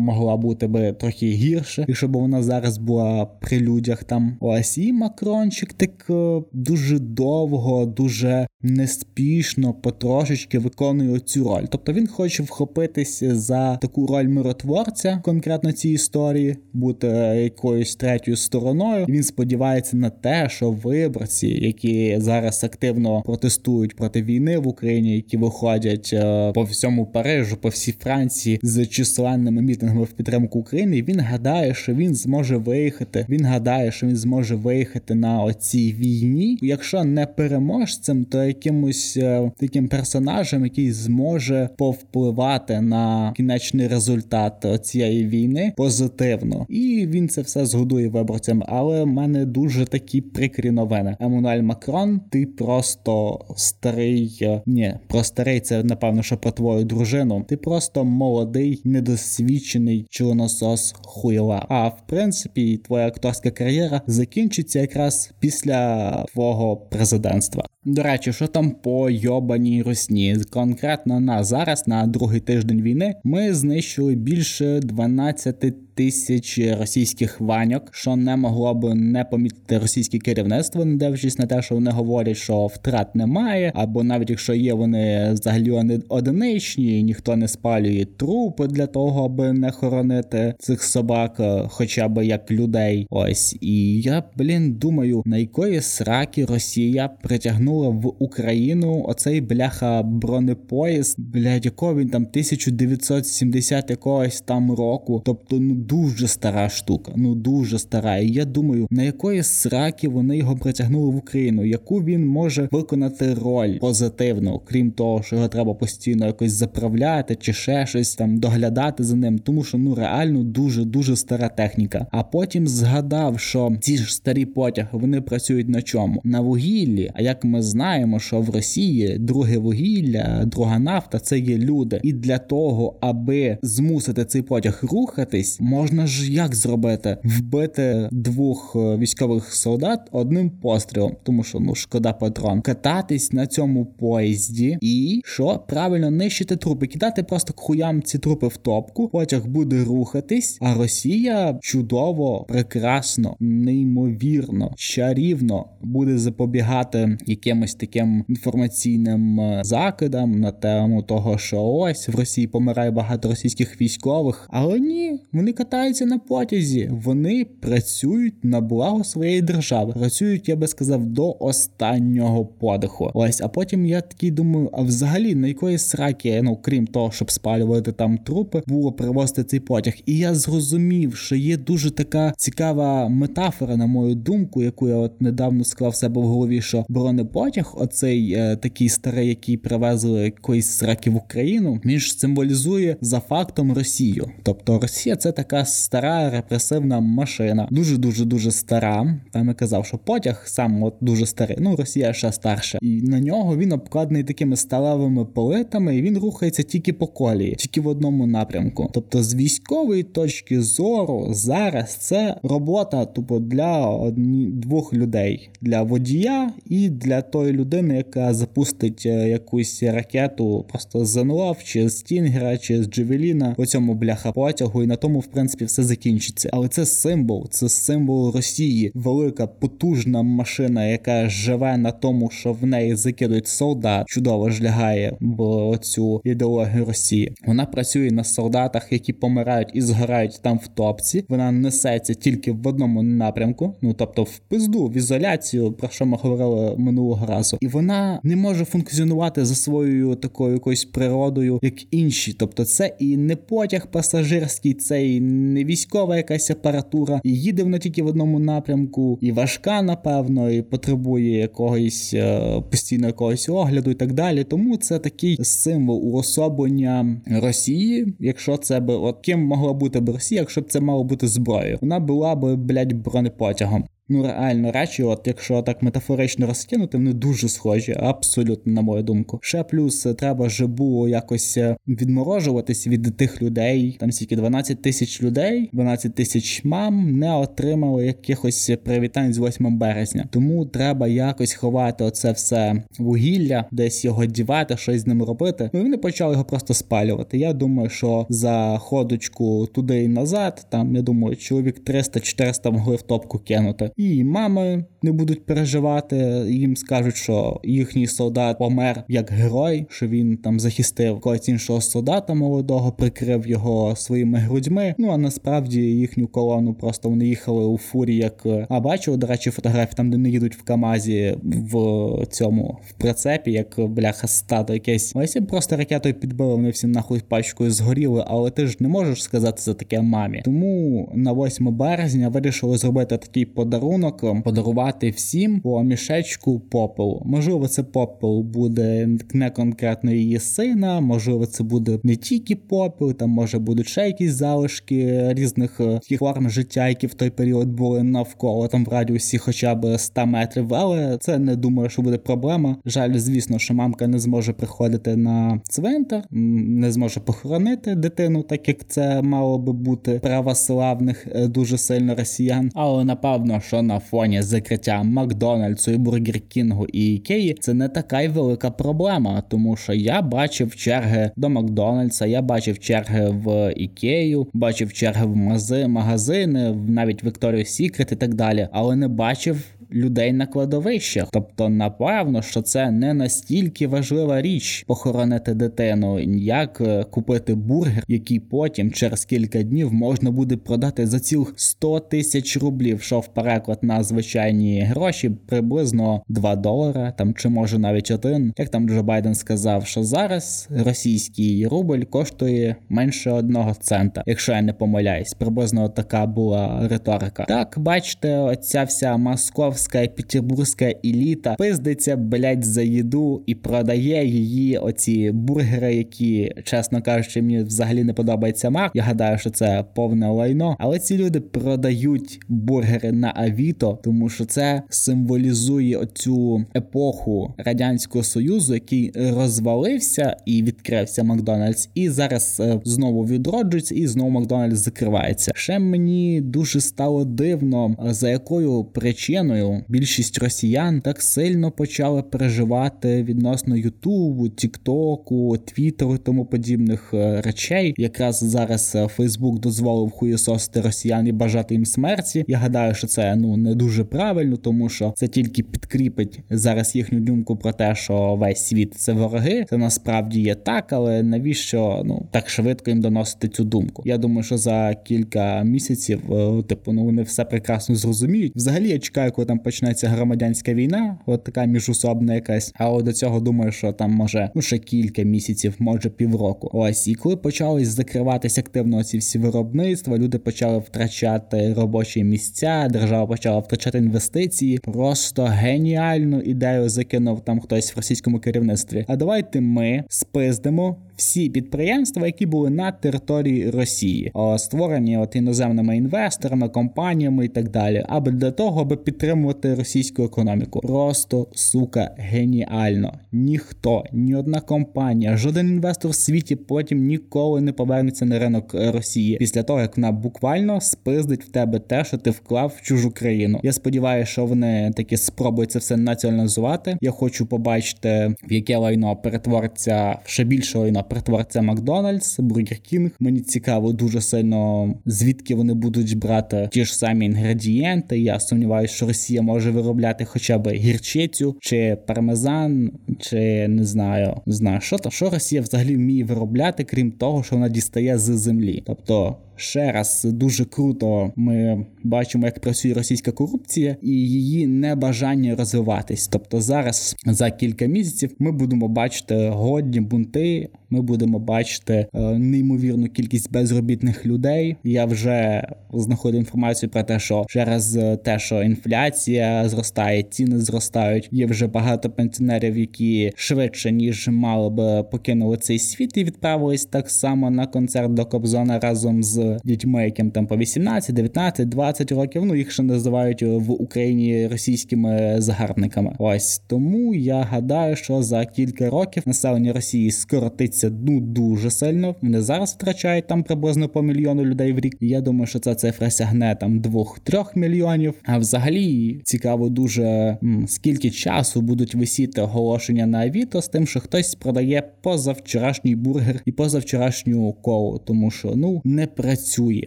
могла 0.06 0.38
бути 0.38 0.68
би 0.68 0.94
трохи 0.94 1.28
гірше, 1.32 1.86
якщо 1.88 2.08
б 2.08 2.12
вона 2.12 2.44
зараз 2.44 2.78
була 2.78 3.26
при 3.26 3.60
людях 3.60 4.04
там. 4.04 4.38
Ось 4.40 4.78
і 4.78 4.94
Макрончик 4.94 5.74
так 5.74 6.06
е, 6.10 6.42
дуже 6.54 7.00
довго, 7.00 7.86
дуже 7.86 8.48
неспішно, 8.62 9.74
потрошечки 9.74 10.60
виконує 10.60 11.20
цю 11.20 11.44
роль. 11.44 11.64
Тобто 11.70 11.94
він 11.94 12.08
хоче 12.08 12.44
вхопитися 12.44 13.36
за 13.36 13.78
таку 13.78 14.08
роль 14.08 14.28
миротворця, 14.28 15.22
конкретно 15.24 15.72
цій 15.72 15.90
історії, 15.90 16.58
бути 16.74 17.08
якоюсь 17.08 17.96
третьою 17.96 18.38
стороною. 18.38 19.06
Він 19.10 19.24
сподівається 19.36 19.98
на 19.98 20.10
те, 20.10 20.50
що 20.50 20.72
виборці, 20.72 21.48
які 21.48 22.16
зараз 22.20 22.64
активно 22.64 23.22
протестують 23.22 23.96
проти 23.96 24.24
війни 24.24 24.58
в 24.58 24.68
Україні, 24.68 25.16
які 25.16 25.38
виходять 25.38 26.10
е, 26.14 26.52
по 26.52 26.64
всьому 26.64 27.06
Парижу, 27.06 27.58
по 27.58 27.70
всій 27.70 27.92
Франції 27.92 28.60
з 28.64 28.86
численними 28.86 29.62
мітингами 29.62 30.04
в 30.04 30.12
підтримку 30.12 30.60
України. 30.60 31.02
Він 31.02 31.20
гадає, 31.20 31.74
що 31.74 31.94
він 31.94 32.16
зможе 32.16 32.58
виїхати. 32.58 33.26
Він 33.30 33.46
гадає, 33.46 33.92
що 33.92 34.08
він 34.08 34.16
зможе 34.16 34.56
виїхати 34.56 35.16
на 35.16 35.44
оцій 35.44 35.94
війні. 35.94 36.58
Якщо 36.62 37.04
не 37.04 37.26
переможцем, 37.26 38.26
то 38.26 38.44
якимось 38.44 39.18
е, 39.18 39.52
таким 39.58 39.88
персонажем, 39.88 40.64
який 40.64 40.92
зможе 40.92 41.70
повпливати 41.78 42.82
на 42.82 43.34
кінечний 43.38 43.88
результат 43.88 44.66
цієї 44.82 45.26
війни 45.26 45.74
позитивно, 45.78 46.66
і 46.70 47.08
він 47.10 47.30
це 47.30 47.42
все 47.42 47.66
згодує 47.66 48.08
виборцям. 48.08 48.64
Але 48.68 49.06
мене 49.28 49.46
дуже 49.46 49.86
такі 49.86 50.22
прикрі 50.22 50.72
новини. 50.72 51.18
Еммануель 51.20 51.62
Макрон, 51.62 52.22
ти 52.30 52.46
просто 52.46 53.40
старий. 53.56 54.38
Е, 54.42 54.62
ні, 54.66 54.94
про 55.08 55.24
старий 55.24 55.60
це 55.60 55.84
напевно, 55.84 56.24
що 56.24 56.38
про 56.38 56.52
твою 56.52 56.86
дружину. 56.86 57.46
Ти 57.48 57.58
просто 57.58 58.06
молодий, 58.06 58.82
недосвідчений 58.84 60.06
членосос 60.10 60.96
хуйла. 61.02 61.66
А 61.70 61.88
в 61.88 62.08
принципі, 62.08 62.78
твоя 62.78 63.08
акторська 63.08 63.52
кар'єра 63.52 64.02
закінчиться 64.08 64.80
якраз 64.80 65.32
після 65.40 66.12
твого 66.34 66.78
президентства. 66.78 67.64
До 67.86 68.04
речі, 68.04 68.34
що 68.34 68.48
там 68.48 68.72
по 68.72 69.10
йобаній 69.10 69.82
русні? 69.82 70.38
Конкретно 70.50 71.20
на 71.20 71.44
зараз, 71.44 71.88
на 71.88 72.08
другий 72.08 72.40
тиждень 72.40 72.82
війни, 72.82 73.16
ми 73.24 73.54
знищили 73.54 74.16
більше 74.16 74.80
12 74.80 75.76
тисяч 75.96 76.60
російських 76.80 77.42
ваньок, 77.42 77.84
що 77.92 78.16
не 78.16 78.36
могло 78.36 78.74
б 78.74 78.96
не 78.96 79.24
помітити 79.24 79.78
російське 79.78 80.20
керівництво, 80.20 80.86
не 80.86 80.96
дивлячись 80.96 81.40
на 81.40 81.46
те, 81.46 81.62
що 81.62 81.76
вони 81.76 81.92
говорять, 81.92 82.38
що 82.38 82.66
втрат 82.66 83.16
немає, 83.16 83.72
або 83.76 84.04
навіть 84.04 84.30
якщо 84.30 84.54
є, 84.54 84.74
вони 84.74 85.34
взагалі 85.34 86.00
одиничні, 86.10 87.04
ніхто 87.04 87.36
не 87.36 87.48
спалює 87.48 88.06
трупи 88.18 88.68
для 88.68 88.88
того, 88.88 89.26
аби 89.26 89.54
не 89.54 89.72
хоронити 89.72 90.54
цих 90.60 90.84
собак, 90.84 91.36
е, 91.40 91.64
хоча 91.68 92.08
б 92.08 92.26
як 92.26 92.52
людей. 92.52 93.08
Ось 93.10 93.58
і 93.62 94.02
я 94.02 94.24
блін 94.36 94.74
думаю, 94.74 95.24
на 95.26 95.38
якої 95.38 95.82
сраки 95.82 96.46
Росія 96.46 97.08
притягнула 97.08 97.90
в 97.90 98.14
Україну 98.20 99.04
оцей 99.08 99.42
бляха 99.42 100.04
бронепоїзд, 100.04 101.20
блядь, 101.20 101.66
якого 101.66 101.96
він 101.96 102.10
там 102.10 102.22
1970 102.22 103.90
якогось 103.90 104.42
там 104.42 104.72
року, 104.72 105.22
тобто 105.26 105.60
ну 105.60 105.76
дуже 105.88 106.28
стара 106.28 106.70
штука, 106.70 107.12
ну 107.16 107.36
дуже 107.36 107.80
стара. 107.80 108.18
І 108.18 108.28
я 108.28 108.46
думаю, 108.46 108.88
на 108.90 109.04
якої 109.04 109.44
сраки 109.44 110.08
вони 110.08 110.38
його 110.38 110.56
притягнули 110.56 111.12
в 111.12 111.16
Україну, 111.16 111.66
яку 111.66 112.04
він 112.04 112.28
може 112.28 112.70
виконати 112.72 113.34
роль 113.34 113.80
позитивно, 113.80 114.60
крім 114.60 114.92
того, 114.92 115.24
що 115.24 115.36
його 115.36 115.48
треба 115.48 115.74
постійно 115.74 116.26
якось 116.26 116.52
заправляти 116.52 117.38
чи 117.42 117.54
ще 117.54 117.86
щось 117.86 118.16
там 118.16 118.38
доглядати 118.38 119.04
за 119.04 119.16
ним, 119.16 119.40
тому 119.40 119.64
що 119.64 119.78
ну 119.78 119.96
реально 119.96 120.44
дуже 120.44 120.86
дуже 120.86 121.16
стара 121.16 121.50
техніка. 121.50 122.08
А 122.12 122.24
потім 122.24 122.68
згадав, 122.68 123.40
що 123.40 123.78
ці 123.82 123.98
ж 123.98 124.16
старі 124.16 124.46
потяги 124.46 124.90
вони 124.92 125.22
працюють 125.22 125.70
на 125.70 125.82
чому? 125.82 126.22
На 126.24 126.42
вугіллі. 126.42 127.12
А 127.14 127.22
як 127.22 127.44
ми 127.44 127.62
знаємо, 127.62 128.20
що 128.20 128.42
в 128.42 128.50
Росії 128.50 129.18
друге 129.20 129.58
вугілля, 129.58 130.46
друга 130.46 130.80
нафта 130.80 131.20
це 131.20 131.40
є 131.40 131.58
люди, 131.58 132.00
і 132.04 132.14
для 132.14 132.38
того, 132.38 132.98
аби 133.02 133.58
змусити 133.62 134.26
цей 134.26 134.42
потяг 134.42 134.84
рухатись 134.92 135.60
можна 135.76 136.08
ж 136.08 136.32
як 136.34 136.56
зробити? 136.56 137.18
Вбити 137.24 138.10
двох 138.12 138.76
е, 138.76 138.98
військових 138.98 139.54
солдат 139.54 140.00
одним 140.12 140.50
пострілом, 140.50 141.16
тому 141.24 141.44
що 141.44 141.60
ну 141.60 141.76
шкода 141.76 142.14
патрон, 142.14 142.62
кататись 142.62 143.34
на 143.34 143.48
цьому 143.48 143.86
поїзді 143.86 144.78
і 144.82 145.22
що 145.26 145.64
правильно 145.68 146.12
нищити 146.12 146.56
трупи, 146.56 146.88
кидати 146.88 147.24
просто 147.24 147.54
хуям 147.58 148.02
ці 148.02 148.18
трупи 148.20 148.48
в 148.48 148.58
топку. 148.58 149.08
Потяг 149.08 149.48
буде 149.48 149.84
рухатись, 149.84 150.58
а 150.62 150.74
Росія 150.74 151.60
чудово, 151.62 152.46
прекрасно, 152.48 153.36
неймовірно, 153.40 154.74
чарівно 154.76 155.66
буде 155.82 156.18
запобігати 156.18 157.18
якимось 157.26 157.76
таким 157.76 158.26
інформаційним 158.30 159.40
е, 159.40 159.62
закидам 159.64 160.40
на 160.40 160.52
тему 160.52 161.04
того, 161.04 161.38
що 161.38 161.64
ось 161.64 162.10
в 162.10 162.16
Росії 162.16 162.48
помирає 162.48 162.92
багато 162.92 163.30
російських 163.30 163.82
військових, 163.82 164.50
але 164.52 164.80
ні, 164.80 165.20
вони 165.34 165.52
катаються 165.52 165.65
на 166.02 166.18
потязі, 166.18 166.90
вони 166.92 167.46
працюють 167.60 168.44
на 168.44 168.62
благо 168.62 169.04
своєї 169.04 169.42
держави. 169.42 169.94
Працюють, 169.94 170.50
я 170.50 170.56
би 170.56 170.68
сказав, 170.68 171.06
до 171.06 171.36
останнього 171.40 172.46
подиху. 172.46 173.12
Ось, 173.14 173.42
а 173.42 173.48
потім 173.48 173.86
я 173.86 174.02
такий 174.02 174.32
думаю: 174.32 174.70
а 174.74 174.82
взагалі 174.82 175.36
на 175.36 175.48
якої 175.48 175.78
сраки, 175.78 176.42
ну 176.42 176.60
крім 176.62 176.88
того, 176.88 177.12
щоб 177.12 177.32
спалювати 177.32 177.92
там 177.92 178.18
трупи, 178.18 178.64
було 178.68 178.92
привозити 178.92 179.44
цей 179.44 179.60
потяг. 179.60 179.94
І 180.06 180.18
я 180.18 180.36
зрозумів, 180.36 181.16
що 181.16 181.36
є 181.36 181.58
дуже 181.58 181.92
така 181.92 182.34
цікава 182.38 183.10
метафора, 183.10 183.78
на 183.78 183.86
мою 183.86 184.16
думку, 184.16 184.64
яку 184.64 184.88
я 184.88 184.96
от 184.96 185.22
недавно 185.22 185.64
склав 185.64 185.96
себе 185.96 186.22
в 186.22 186.26
голові, 186.26 186.62
що 186.62 186.86
бронепотяг, 186.90 187.74
оцей 187.78 188.34
е, 188.34 188.56
такий 188.56 188.90
старий, 188.90 189.28
який 189.28 189.58
привезли 189.58 190.24
якоїсь 190.24 190.70
сраки 190.70 191.10
в 191.10 191.16
Україну, 191.16 191.82
він 191.86 192.00
ж 192.00 192.14
символізує 192.14 192.98
за 193.02 193.20
фактом 193.20 193.74
Росію. 193.74 194.32
Тобто 194.44 194.80
Росія 194.80 195.16
це 195.16 195.32
така 195.32 195.55
така 195.56 195.66
стара 195.66 196.30
репресивна 196.30 197.00
машина, 197.00 197.68
дуже 197.72 197.98
дуже 197.98 198.26
дуже 198.26 198.52
стара. 198.52 199.20
Там 199.32 199.48
я 199.48 199.54
казав, 199.54 199.86
що 199.86 199.98
потяг 199.98 200.44
сам 200.46 200.84
от 200.84 200.94
дуже 201.02 201.26
старий. 201.26 201.58
Ну 201.60 201.76
Росія 201.76 202.14
ще 202.14 202.32
старша, 202.32 202.80
і 202.82 203.02
на 203.02 203.20
нього 203.20 203.58
він 203.58 203.72
обкладений 203.72 204.24
такими 204.24 204.56
сталевими 204.56 205.26
политами, 205.26 205.98
і 205.98 206.02
він 206.02 206.18
рухається 206.18 206.64
тільки 206.64 206.94
по 206.94 207.08
колії, 207.08 207.56
тільки 207.56 207.82
в 207.82 207.88
одному 207.88 208.28
напрямку. 208.28 208.90
Тобто, 208.94 209.24
з 209.24 209.36
військової 209.36 210.04
точки 210.04 210.62
зору 210.62 211.28
зараз 211.32 211.96
це 211.96 212.36
робота 212.44 213.06
тупо 213.06 213.40
для 213.40 213.88
одні 213.88 214.46
двох 214.46 214.94
людей: 214.94 215.50
для 215.62 215.84
водія 215.84 216.52
і 216.70 216.90
для 216.90 217.22
тої 217.22 217.54
людини, 217.54 217.98
яка 217.98 218.34
запустить 218.34 219.04
е, 219.06 219.30
якусь 219.30 219.84
ракету 219.84 220.66
просто 220.70 221.06
з 221.06 221.18
НЛОВ, 221.18 221.58
чи 221.64 221.90
з 221.90 221.98
Стінгера, 221.98 222.58
чи 222.58 222.84
з 222.84 222.88
Джевеліна 222.88 223.54
по 223.58 223.66
цьому 223.66 223.94
бляха 223.94 224.32
потягу, 224.32 224.84
і 224.84 224.88
на 224.88 224.96
тому 224.96 225.20
в 225.20 225.26
принципі 225.26 225.45
все 225.46 225.84
закінчиться. 225.84 226.50
Але 226.54 226.68
це 226.68 226.86
символ, 226.86 227.48
це 227.50 227.70
символ 227.70 228.32
Росії, 228.32 228.92
велика 228.94 229.48
потужна 229.48 230.22
машина, 230.24 230.86
яка 230.86 231.30
живе 231.30 231.78
на 231.78 231.92
тому, 231.92 232.30
що 232.30 232.54
в 232.54 232.66
неї 232.66 232.96
закидують 232.96 233.48
солдат, 233.48 234.08
чудово 234.08 234.50
ж 234.50 234.64
лягає 234.64 235.18
в 235.22 235.78
цю 235.78 236.22
ідеологію 236.24 236.86
Росії. 236.86 237.34
Вона 237.48 237.66
працює 237.66 238.12
на 238.12 238.24
солдатах, 238.24 238.92
які 238.92 239.14
помирають 239.14 239.72
і 239.74 239.82
згорають 239.82 240.40
там 240.42 240.58
в 240.58 240.68
топці. 240.68 241.26
Вона 241.30 241.52
несеться 241.52 242.14
тільки 242.14 242.52
в 242.52 242.68
одному 242.68 243.04
напрямку, 243.04 243.76
ну 243.82 243.94
тобто 243.94 244.24
в 244.24 244.38
пизду, 244.38 244.88
в 244.88 244.98
ізоляцію, 244.98 245.72
про 245.72 245.90
що 245.90 246.06
ми 246.06 246.18
говорили 246.22 246.76
минулого 246.78 247.26
разу, 247.26 247.58
і 247.62 247.68
вона 247.68 248.20
не 248.24 248.36
може 248.36 248.66
функціонувати 248.66 249.46
за 249.46 249.56
своєю 249.56 250.16
такою 250.16 250.54
якоюсь 250.54 250.86
природою, 250.86 251.60
як 251.62 251.94
інші. 251.94 252.34
Тобто, 252.34 252.66
це 252.66 252.96
і 253.00 253.18
не 253.18 253.36
потяг 253.36 253.88
пасажирський, 253.88 254.74
це 254.74 255.08
і 255.08 255.22
не 255.36 255.66
військова 255.66 256.18
якась 256.18 256.52
апаратура, 256.52 257.22
і 257.24 257.34
їде 257.34 257.64
вона 257.64 257.78
тільки 257.80 258.04
в 258.04 258.08
одному 258.08 258.40
напрямку, 258.40 259.18
і 259.22 259.32
важка, 259.32 259.82
напевно, 259.82 260.50
і 260.50 260.62
потребує 260.62 261.38
якогось 261.38 262.14
е, 262.14 262.62
постійно 262.72 263.08
якогось 263.08 263.50
огляду 263.50 263.92
і 263.92 263.94
так 263.94 264.14
далі. 264.14 264.44
Тому 264.44 264.78
це 264.78 265.00
такий 265.00 265.38
символ 265.42 266.16
уособлення 266.16 267.22
Росії, 267.42 268.16
якщо 268.20 268.58
це 268.58 268.80
би 268.80 268.94
от 268.94 269.20
ким 269.22 269.46
могла 269.46 269.74
бути 269.74 270.00
б 270.00 270.10
Росія, 270.10 270.42
якщо 270.42 270.62
б 270.62 270.66
це 270.70 270.80
мало 270.80 271.04
бути 271.04 271.28
зброєю, 271.28 271.78
вона 271.82 272.00
була 272.00 272.36
би, 272.36 272.56
блядь, 272.56 272.94
бронепотягом. 272.94 273.86
Ну 274.10 274.24
реально 274.24 274.72
речі, 274.72 275.04
от 275.04 275.22
якщо 275.26 275.62
так 275.62 275.84
метафорично 275.84 276.48
розкинути, 276.48 276.98
вони 276.98 277.14
дуже 277.14 277.50
схожі, 277.50 277.96
абсолютно, 278.00 278.74
на 278.74 278.82
мою 278.82 279.04
думку. 279.04 279.40
Ще 279.42 279.64
плюс 279.64 280.08
треба 280.18 280.50
же 280.50 280.68
було 280.68 281.10
якось 281.10 281.58
е, 281.58 281.78
відморожуватись 281.88 282.88
від 282.88 283.18
тих 283.18 283.42
людей. 283.42 283.98
Там 284.00 284.12
стільки 284.12 284.36
12 284.36 284.82
тисяч 284.82 285.24
людей, 285.24 285.70
12 285.74 286.16
тисяч 286.16 286.64
мам 286.64 287.20
не 287.20 287.34
отримали 287.34 288.06
якихось 288.06 288.72
привітань 288.84 289.34
з 289.34 289.40
8 289.40 289.78
березня. 289.78 290.28
Тому 290.32 290.66
треба 290.66 291.08
якось 291.08 291.54
ховати 291.54 292.04
оце 292.04 292.32
все 292.32 292.84
вугілля, 293.00 293.66
десь 293.72 294.06
його 294.06 294.26
дівати, 294.26 294.78
щось 294.78 295.02
з 295.02 295.08
ним 295.08 295.24
робити. 295.24 295.70
Ну 295.74 295.80
і 295.80 295.84
вони 295.84 295.98
почали 295.98 296.32
його 296.32 296.46
просто 296.46 296.74
спалювати. 296.74 297.38
Я 297.38 297.54
думаю, 297.54 297.90
що 297.90 298.26
за 298.30 298.78
ходочку 298.78 299.68
туди 299.68 300.04
і 300.04 300.08
назад, 300.08 300.68
там 300.70 300.96
я 300.96 301.02
думаю, 301.02 301.36
чоловік 301.36 301.90
300-400 301.90 302.72
могли 302.72 302.96
в 302.96 303.02
топку 303.02 303.40
кинути. 303.40 303.92
І 303.98 304.24
мами 304.24 304.86
не 305.06 305.12
будуть 305.12 305.46
переживати. 305.46 306.16
Їм 306.50 306.76
скажуть, 306.76 307.16
що 307.16 307.60
їхній 307.64 308.08
солдат 308.08 308.58
помер 308.58 309.04
як 309.08 309.32
герой, 309.32 309.86
що 309.90 310.08
він 310.08 310.38
там 310.38 310.60
захистив 310.60 311.20
когось 311.20 311.50
іншого 311.50 311.82
солдата 311.82 312.34
молодого, 312.34 312.92
прикрив 312.92 313.48
його 313.48 313.96
своїми 313.96 314.38
грудьми. 314.38 314.96
Ну 314.98 315.10
а 315.10 315.18
насправді 315.18 315.82
їхню 315.82 316.28
колону 316.28 316.74
просто 316.74 317.10
вони 317.10 317.28
їхали 317.28 317.66
у 317.66 317.78
фурі, 317.78 318.16
як 318.16 318.46
а 318.70 318.80
бачили, 318.80 319.18
до 319.18 319.28
речі, 319.28 319.52
фотографії 319.52 319.96
там, 319.98 320.12
де 320.12 320.18
не 320.18 320.30
їдуть 320.30 320.56
в 320.56 320.64
Камазі 320.64 321.38
в 321.44 322.26
цьому 322.26 322.78
в 322.90 322.94
прицепі, 322.94 323.52
як 323.52 323.80
бляха 323.80 324.28
стадо 324.28 324.74
якесь. 324.74 325.12
Ось 325.16 325.38
просто 325.50 325.78
ракетою 325.78 326.16
підбили, 326.16 326.56
вони 326.56 326.70
всі 326.70 326.88
нахуй 326.88 327.22
пачкою 327.28 327.72
згоріли, 327.72 328.24
але 328.28 328.52
ти 328.52 328.68
ж 328.68 328.78
не 328.80 328.88
можеш 328.88 329.24
сказати 329.24 329.62
за 329.62 329.74
таке 329.74 330.02
мамі. 330.02 330.42
Тому 330.46 331.10
на 331.14 331.34
8 331.34 331.76
березня 331.76 332.30
вирішили 332.30 332.78
зробити 332.78 333.18
такий 333.18 333.46
подарунок, 333.46 334.44
подарувати 334.44 334.95
всім 335.04 335.60
по 335.62 335.84
мішечку 335.84 336.60
попелу. 336.60 337.22
Можливо, 337.26 337.68
це 337.68 337.84
попел 337.84 338.42
буде 338.42 339.10
не 339.34 339.50
конкретно 339.50 340.12
її 340.12 340.40
сина, 340.40 341.02
можливо, 341.02 341.46
це 341.46 341.64
буде 341.64 342.00
не 342.04 342.16
тільки 342.16 342.56
попел, 342.56 343.14
там 343.14 343.30
може 343.30 343.60
будуть 343.60 343.88
ще 343.88 344.06
якісь 344.08 344.32
залишки 344.32 345.34
різних 345.34 345.80
е, 345.80 346.00
таких 346.00 346.20
форм 346.20 346.50
життя, 346.50 346.88
які 346.88 347.08
в 347.08 347.14
той 347.14 347.30
період 347.30 347.68
були 347.68 348.04
навколо 348.04 348.68
там 348.68 348.86
в 348.86 348.90
радіусі, 348.90 349.38
хоча 349.38 349.76
б 349.76 349.98
100 349.98 350.26
метрів. 350.26 350.74
Але 350.74 351.18
це 351.18 351.40
не 351.40 351.56
думаю, 351.56 351.90
що 351.90 352.02
буде 352.02 352.18
проблема. 352.18 352.78
Жаль, 352.86 353.14
звісно, 353.14 353.60
що 353.60 353.74
мамка 353.74 354.08
не 354.08 354.20
зможе 354.20 354.54
приходити 354.54 355.16
на 355.16 355.62
цвинтар, 355.64 356.24
не 356.32 356.92
зможе 356.92 357.20
похоронити 357.20 357.96
дитину, 357.96 358.44
так 358.44 358.68
як 358.68 358.88
це 358.88 359.22
мало 359.22 359.58
би 359.58 359.74
бути 359.74 360.20
православних 360.20 361.28
е, 361.32 361.48
дуже 361.48 361.78
сильно 361.78 362.16
росіян. 362.16 362.72
Але 362.74 363.04
напевно, 363.04 363.62
що 363.62 363.82
на 363.82 364.00
фоні 364.00 364.42
закриття 364.42 364.85
Макдональдсу 365.04 365.92
і 365.92 365.98
Бургер 365.98 366.40
Кінгу 366.40 366.86
і 366.94 367.14
Ікеї 367.14 367.58
це 367.60 367.74
не 367.74 367.90
така 367.90 368.22
й 368.22 368.28
велика 368.28 368.72
проблема, 368.72 369.44
тому 369.50 369.76
що 369.76 369.94
я 369.94 370.22
бачив 370.22 370.76
черги 370.76 371.32
до 371.36 371.50
Макдональдса, 371.50 372.26
я 372.26 372.42
бачив 372.42 372.80
черги 372.80 373.30
в 373.30 373.74
Ікею, 373.78 374.48
бачив 374.54 374.94
черги 374.94 375.26
в 375.26 375.36
мази, 375.36 375.88
магазини, 375.88 376.76
навіть 376.88 377.24
Вікторію 377.24 377.66
Сікрет 377.66 378.12
і 378.12 378.16
так 378.16 378.34
далі, 378.34 378.68
але 378.72 378.96
не 378.96 379.08
бачив 379.08 379.64
людей 379.96 380.34
на 380.34 380.48
кладовищах. 380.48 381.28
Тобто, 381.32 381.70
напевно, 381.70 382.42
що 382.42 382.62
це 382.62 382.92
не 382.92 383.14
настільки 383.14 383.88
важлива 383.88 384.42
річ 384.42 384.84
похоронити 384.88 385.54
дитину, 385.54 386.20
як 386.40 386.82
е, 386.82 387.04
купити 387.04 387.56
бургер, 387.56 388.04
який 388.08 388.40
потім 388.40 388.92
через 388.92 389.26
кілька 389.26 389.64
днів 389.64 389.94
можна 389.94 390.32
буде 390.32 390.58
продати 390.58 391.08
за 391.08 391.20
цілих 391.20 391.54
100 391.56 392.00
тисяч 392.00 392.58
рублів, 392.58 393.02
що 393.02 393.20
в 393.20 393.28
переклад 393.28 393.80
на 393.82 394.04
звичайні 394.04 394.82
гроші 394.82 395.30
приблизно 395.30 396.22
2 396.30 396.56
долара, 396.56 397.12
там 397.12 397.34
чи 397.34 397.50
може 397.50 397.78
навіть 397.78 398.12
один. 398.12 398.54
Як 398.58 398.70
там 398.70 398.90
Джо 398.90 399.04
Байден 399.04 399.36
сказав, 399.36 399.86
що 399.86 400.04
зараз 400.04 400.70
російський 400.86 401.68
рубль 401.68 402.04
коштує 402.04 402.76
менше 402.90 403.32
одного 403.32 403.74
цента, 403.74 404.24
якщо 404.26 404.52
я 404.52 404.62
не 404.62 404.74
помиляюсь, 404.74 405.34
приблизно 405.34 405.90
така 405.90 406.26
була 406.26 406.88
риторика. 406.88 407.46
Так, 407.46 407.74
бачите, 407.78 408.38
оця 408.38 408.84
вся 408.84 409.18
московська 409.18 409.85
московська 409.86 410.16
петербурзька 410.16 410.94
еліта 411.06 411.56
пиздиться, 411.56 412.16
блять, 412.16 412.64
за 412.64 412.82
їду 412.82 413.44
і 413.46 413.56
продає 413.56 414.28
її 414.28 414.78
оці 414.78 415.32
бургери, 415.32 415.96
які, 415.96 416.52
чесно 416.64 417.02
кажучи, 417.02 417.42
мені 417.42 417.64
взагалі 417.64 418.04
не 418.04 418.14
подобається 418.14 418.70
мак. 418.70 418.92
Я 418.94 419.04
гадаю, 419.04 419.38
що 419.38 419.50
це 419.50 419.86
повне 419.96 420.28
лайно. 420.28 420.76
Але 420.80 421.00
ці 421.00 421.18
люди 421.18 421.40
продають 421.40 422.40
бургери 422.48 423.12
на 423.12 423.34
Авіто, 423.36 424.00
тому 424.04 424.30
що 424.30 424.46
це 424.46 424.82
символізує 424.90 425.98
оцю 425.98 426.66
епоху 426.76 427.54
радянського 427.58 428.24
союзу, 428.24 428.74
який 428.74 429.12
розвалився 429.16 430.38
і 430.46 430.64
відкрився 430.64 431.24
Макдональдс, 431.24 431.90
і 431.96 432.10
зараз 432.10 432.58
е, 432.60 432.82
знову 432.84 433.26
відроджується, 433.26 433.96
і 433.96 434.08
знову 434.08 434.30
Макдональдс 434.30 434.80
закривається. 434.80 435.52
Ще 435.56 435.80
мені 435.80 436.42
дуже 436.42 436.82
стало 436.82 437.26
дивно, 437.26 437.96
за 438.00 438.30
якою 438.30 438.84
причиною 438.84 439.65
більшість 439.88 440.38
росіян 440.38 441.02
так 441.02 441.22
сильно 441.22 441.72
почали 441.72 442.24
переживати 442.24 443.24
відносно 443.24 443.78
Ютубу, 443.78 444.50
Тіктоку, 444.50 445.58
Твіттеру 445.58 446.18
тому 446.18 446.46
подібних 446.46 447.14
е, 447.14 447.42
речей. 447.42 447.94
Якраз 447.98 448.40
зараз 448.44 448.96
е, 448.96 449.08
Фейсбук 449.08 449.60
дозволив 449.60 450.12
хуєсосити 450.12 450.82
росіян 450.82 451.28
і 451.28 451.32
бажати 451.32 451.74
їм 451.74 451.86
смерті. 451.86 452.46
Я 452.48 452.58
гадаю, 452.58 452.96
що 452.96 453.08
це 453.08 453.36
ну 453.36 453.58
не 453.58 453.76
дуже 453.76 454.04
правильно, 454.04 454.58
тому 454.58 454.90
що 454.90 455.14
це 455.16 455.28
тільки 455.28 455.64
підкріпить 455.64 456.40
зараз 456.50 456.96
їхню 456.96 457.20
думку 457.20 457.56
про 457.56 457.72
те, 457.72 457.96
що 457.96 458.36
весь 458.36 458.66
світ 458.66 458.94
це 458.96 459.14
вороги. 459.14 459.66
Це 459.70 459.78
насправді 459.78 460.42
є 460.42 460.56
так, 460.56 460.94
але 460.94 461.24
навіщо 461.24 462.02
ну 462.06 462.28
так 462.32 462.50
швидко 462.50 462.90
їм 462.90 463.02
доносити 463.02 463.48
цю 463.48 463.64
думку? 463.64 464.04
Я 464.06 464.18
думаю, 464.18 464.44
що 464.44 464.58
за 464.58 464.96
кілька 465.06 465.64
місяців, 465.64 466.34
е, 466.34 466.64
типу, 466.64 466.92
ну 466.92 467.06
вони 467.06 467.22
все 467.22 467.46
прекрасно 467.46 467.96
зрозуміють. 467.96 468.56
Взагалі 468.56 468.90
я 468.90 469.00
чекаю, 469.00 469.32
коли 469.32 469.46
там 469.46 469.55
почнеться 469.60 470.10
громадянська 470.10 470.74
війна, 470.74 471.18
от 471.26 471.44
така 471.44 471.66
міжусобна 471.66 472.34
якась. 472.36 472.74
Але 472.76 473.04
до 473.04 473.14
цього 473.14 473.40
думаю, 473.40 473.72
що 473.72 473.92
там 473.92 474.12
може 474.12 474.50
ну 474.56 474.62
ще 474.62 474.78
кілька 474.78 475.24
місяців, 475.24 475.76
може 475.80 476.10
півроку. 476.10 476.70
Ось 476.74 477.08
і 477.08 477.16
коли 477.16 477.36
почали 477.36 477.86
закриватися 477.86 478.62
активно 478.62 479.04
ці 479.04 479.18
всі 479.18 479.40
виробництва, 479.40 480.18
люди 480.18 480.38
почали 480.38 480.78
втрачати 480.78 481.74
робочі 481.74 482.24
місця, 482.24 482.88
держава 482.92 483.28
почала 483.28 483.60
втрачати 483.60 483.98
інвестиції. 483.98 484.78
Просто 484.78 485.44
геніальну 485.44 486.42
ідею 486.42 486.90
закинув 486.90 487.42
там 487.46 487.60
хтось 487.60 487.94
в 487.94 487.98
російському 487.98 488.40
керівництві. 488.40 489.06
А 489.08 489.16
давайте 489.16 489.62
ми 489.62 490.04
спиздимо 490.10 490.98
всі 491.16 491.50
підприємства, 491.50 492.26
які 492.26 492.46
були 492.46 492.70
на 492.70 492.92
території 492.92 493.70
Росії, 493.70 494.32
створені 494.58 495.18
от 495.18 495.36
іноземними 495.36 495.98
інвесторами, 495.98 496.70
компаніями 496.70 497.46
і 497.46 497.48
так 497.48 497.70
далі, 497.70 498.06
аби 498.10 498.32
для 498.32 498.52
того, 498.52 498.82
аби 498.82 498.96
підтримувати 498.96 499.76
російську 499.76 500.24
економіку. 500.24 500.80
Просто 500.80 501.48
сука 501.54 502.12
геніально. 502.18 503.14
Ніхто, 503.32 504.04
ні 504.14 504.36
одна 504.36 504.62
компанія, 504.62 505.38
жоден 505.38 505.68
інвестор 505.68 506.12
в 506.12 506.16
світі 506.16 506.56
потім 506.56 507.08
ніколи 507.08 507.62
не 507.62 507.74
повернеться 507.74 508.26
на 508.26 508.40
ринок 508.40 508.74
Росії 508.74 509.38
після 509.38 509.64
того, 509.64 509.82
як 509.82 509.98
вона 509.98 510.12
буквально 510.12 510.82
спиздить 510.82 511.44
в 511.44 511.50
тебе 511.50 511.80
те, 511.80 512.04
що 512.04 512.18
ти 512.18 512.30
вклав 512.30 512.74
в 512.78 512.82
чужу 512.82 513.12
країну. 513.12 513.60
Я 513.64 513.74
сподіваюся, 513.74 514.32
що 514.32 514.46
вони 514.46 514.92
таки 514.96 515.18
спробують 515.18 515.72
це 515.72 515.80
все 515.80 515.98
націоналізувати. 515.98 516.98
Я 517.02 517.12
хочу 517.12 517.46
побачити, 517.46 518.36
в 518.50 518.54
яке 518.54 518.78
лайно 518.78 519.16
перетвориться 519.16 520.18
в 520.24 520.30
ще 520.30 520.44
більше 520.44 520.80
лайно 520.80 521.05
перетвориться 521.10 521.62
Макдональдс, 521.62 522.40
Бургер 522.40 522.78
Кінг. 522.78 523.12
Мені 523.20 523.40
цікаво 523.42 523.92
дуже 523.92 524.22
сильно 524.22 524.94
звідки 525.06 525.56
вони 525.56 525.74
будуть 525.74 526.18
брати 526.18 526.70
ті 526.72 526.86
ж 526.86 526.98
самі 526.98 527.26
інгредієнти. 527.26 528.20
Я 528.20 528.40
сумніваюся, 528.40 528.94
що 528.94 529.08
Росія 529.08 529.42
може 529.42 529.72
виробляти 529.72 530.26
хоча 530.26 530.58
б 530.58 530.72
гірчицю 530.72 531.56
чи 531.60 531.98
пармезан, 532.08 532.92
чи 533.20 533.68
не 533.68 533.84
знаю, 533.84 534.42
не 534.46 534.54
знаю, 534.54 534.82
що 534.82 534.98
то 534.98 535.10
що 535.12 535.30
Росія 535.30 535.62
взагалі 535.62 535.96
вміє 535.96 536.24
виробляти, 536.24 536.84
крім 536.84 537.12
того, 537.12 537.44
що 537.44 537.56
вона 537.56 537.70
дістає 537.70 538.18
з 538.18 538.38
землі. 538.38 538.84
Тобто 538.86 539.38
ще 539.56 539.92
раз 539.92 540.28
дуже 540.30 540.66
круто 540.66 541.32
ми 541.36 541.86
бачимо, 542.04 542.46
як 542.46 542.60
працює 542.60 542.94
російська 542.94 543.32
корупція 543.32 543.98
і 544.02 544.10
її 544.10 544.68
небажання 544.68 545.56
розвиватись. 545.56 546.28
Тобто, 546.28 546.62
зараз 546.62 547.16
за 547.26 547.52
кілька 547.52 547.86
місяців 547.86 548.36
ми 548.40 548.52
будемо 548.52 548.88
бачити 548.88 549.50
годні 549.50 550.00
бунти. 550.00 550.70
ми 550.90 551.02
будемо 551.02 551.40
бачити 551.40 552.08
е, 552.14 552.20
неймовірну 552.40 553.08
кількість 553.08 553.52
безробітних 553.52 554.26
людей. 554.26 554.76
Я 554.84 555.06
вже 555.06 555.68
знаходив 555.94 556.40
інформацію 556.40 556.90
про 556.90 557.04
те, 557.04 557.20
що 557.20 557.46
через 557.50 558.00
те, 558.24 558.40
що 558.40 558.64
інфляція 558.64 559.70
зростає, 559.70 560.24
ціни 560.24 560.60
зростають. 560.60 561.30
Є 561.32 561.46
вже 561.46 561.68
багато 561.68 562.10
пенсіонерів, 562.10 562.78
які 562.78 563.32
швидше 563.36 563.92
ніж 563.92 564.28
мали 564.28 564.70
би 564.70 565.04
покинули 565.04 565.58
цей 565.58 565.80
світ 565.80 566.18
і 566.18 566.24
відправились 566.24 566.86
так 566.86 567.10
само 567.10 567.50
на 567.50 567.68
концерт 567.68 568.14
до 568.14 568.26
Кобзона 568.26 568.80
разом 568.80 569.24
з 569.24 569.45
дітьми, 569.64 570.06
яким 570.06 570.32
там 570.32 570.48
по 570.48 570.58
18, 570.58 571.16
19, 571.16 571.70
20 571.70 572.12
років. 572.12 572.46
Ну 572.46 572.56
їх 572.56 572.72
ще 572.72 572.84
називають 572.84 573.42
в 573.42 573.72
Україні 573.72 574.48
російськими 574.48 575.36
загарбниками. 575.38 576.16
Ось 576.20 576.62
тому 576.68 577.16
я 577.16 577.42
гадаю, 577.42 577.96
що 577.96 578.24
за 578.24 578.46
кілька 578.46 578.90
років 578.90 579.24
населення 579.26 579.74
Росії 579.74 580.12
скоротиться 580.12 580.92
ну 581.08 581.20
дуже 581.20 581.72
сильно. 581.72 582.16
Вони 582.22 582.42
зараз 582.42 582.74
втрачають 582.74 583.28
там 583.28 583.44
приблизно 583.44 583.90
по 583.90 584.02
мільйону 584.02 584.46
людей 584.46 584.74
в 584.74 584.80
рік. 584.80 584.98
Я 585.02 585.22
думаю, 585.22 585.48
що 585.48 585.60
ця 585.60 585.76
цифра 585.76 586.10
сягне 586.10 586.58
там 586.60 586.82
2-3 586.82 587.46
мільйонів. 587.56 588.14
А 588.26 588.38
взагалі 588.38 589.22
цікаво 589.24 589.70
дуже 589.70 590.38
скільки 590.68 591.10
часу 591.10 591.62
будуть 591.62 591.96
висіти 591.96 592.42
оголошення 592.42 593.06
на 593.06 593.20
Авіто 593.20 593.62
з 593.62 593.68
тим, 593.68 593.88
що 593.88 594.00
хтось 594.00 594.36
продає 594.36 594.84
позавчорашній 595.02 595.96
бургер 595.96 596.42
і 596.46 596.52
позавчорашню 596.52 597.54
колу, 597.54 598.02
тому 598.06 598.32
що 598.32 598.54
ну 598.56 598.82
не 598.84 599.08
працює 599.08 599.35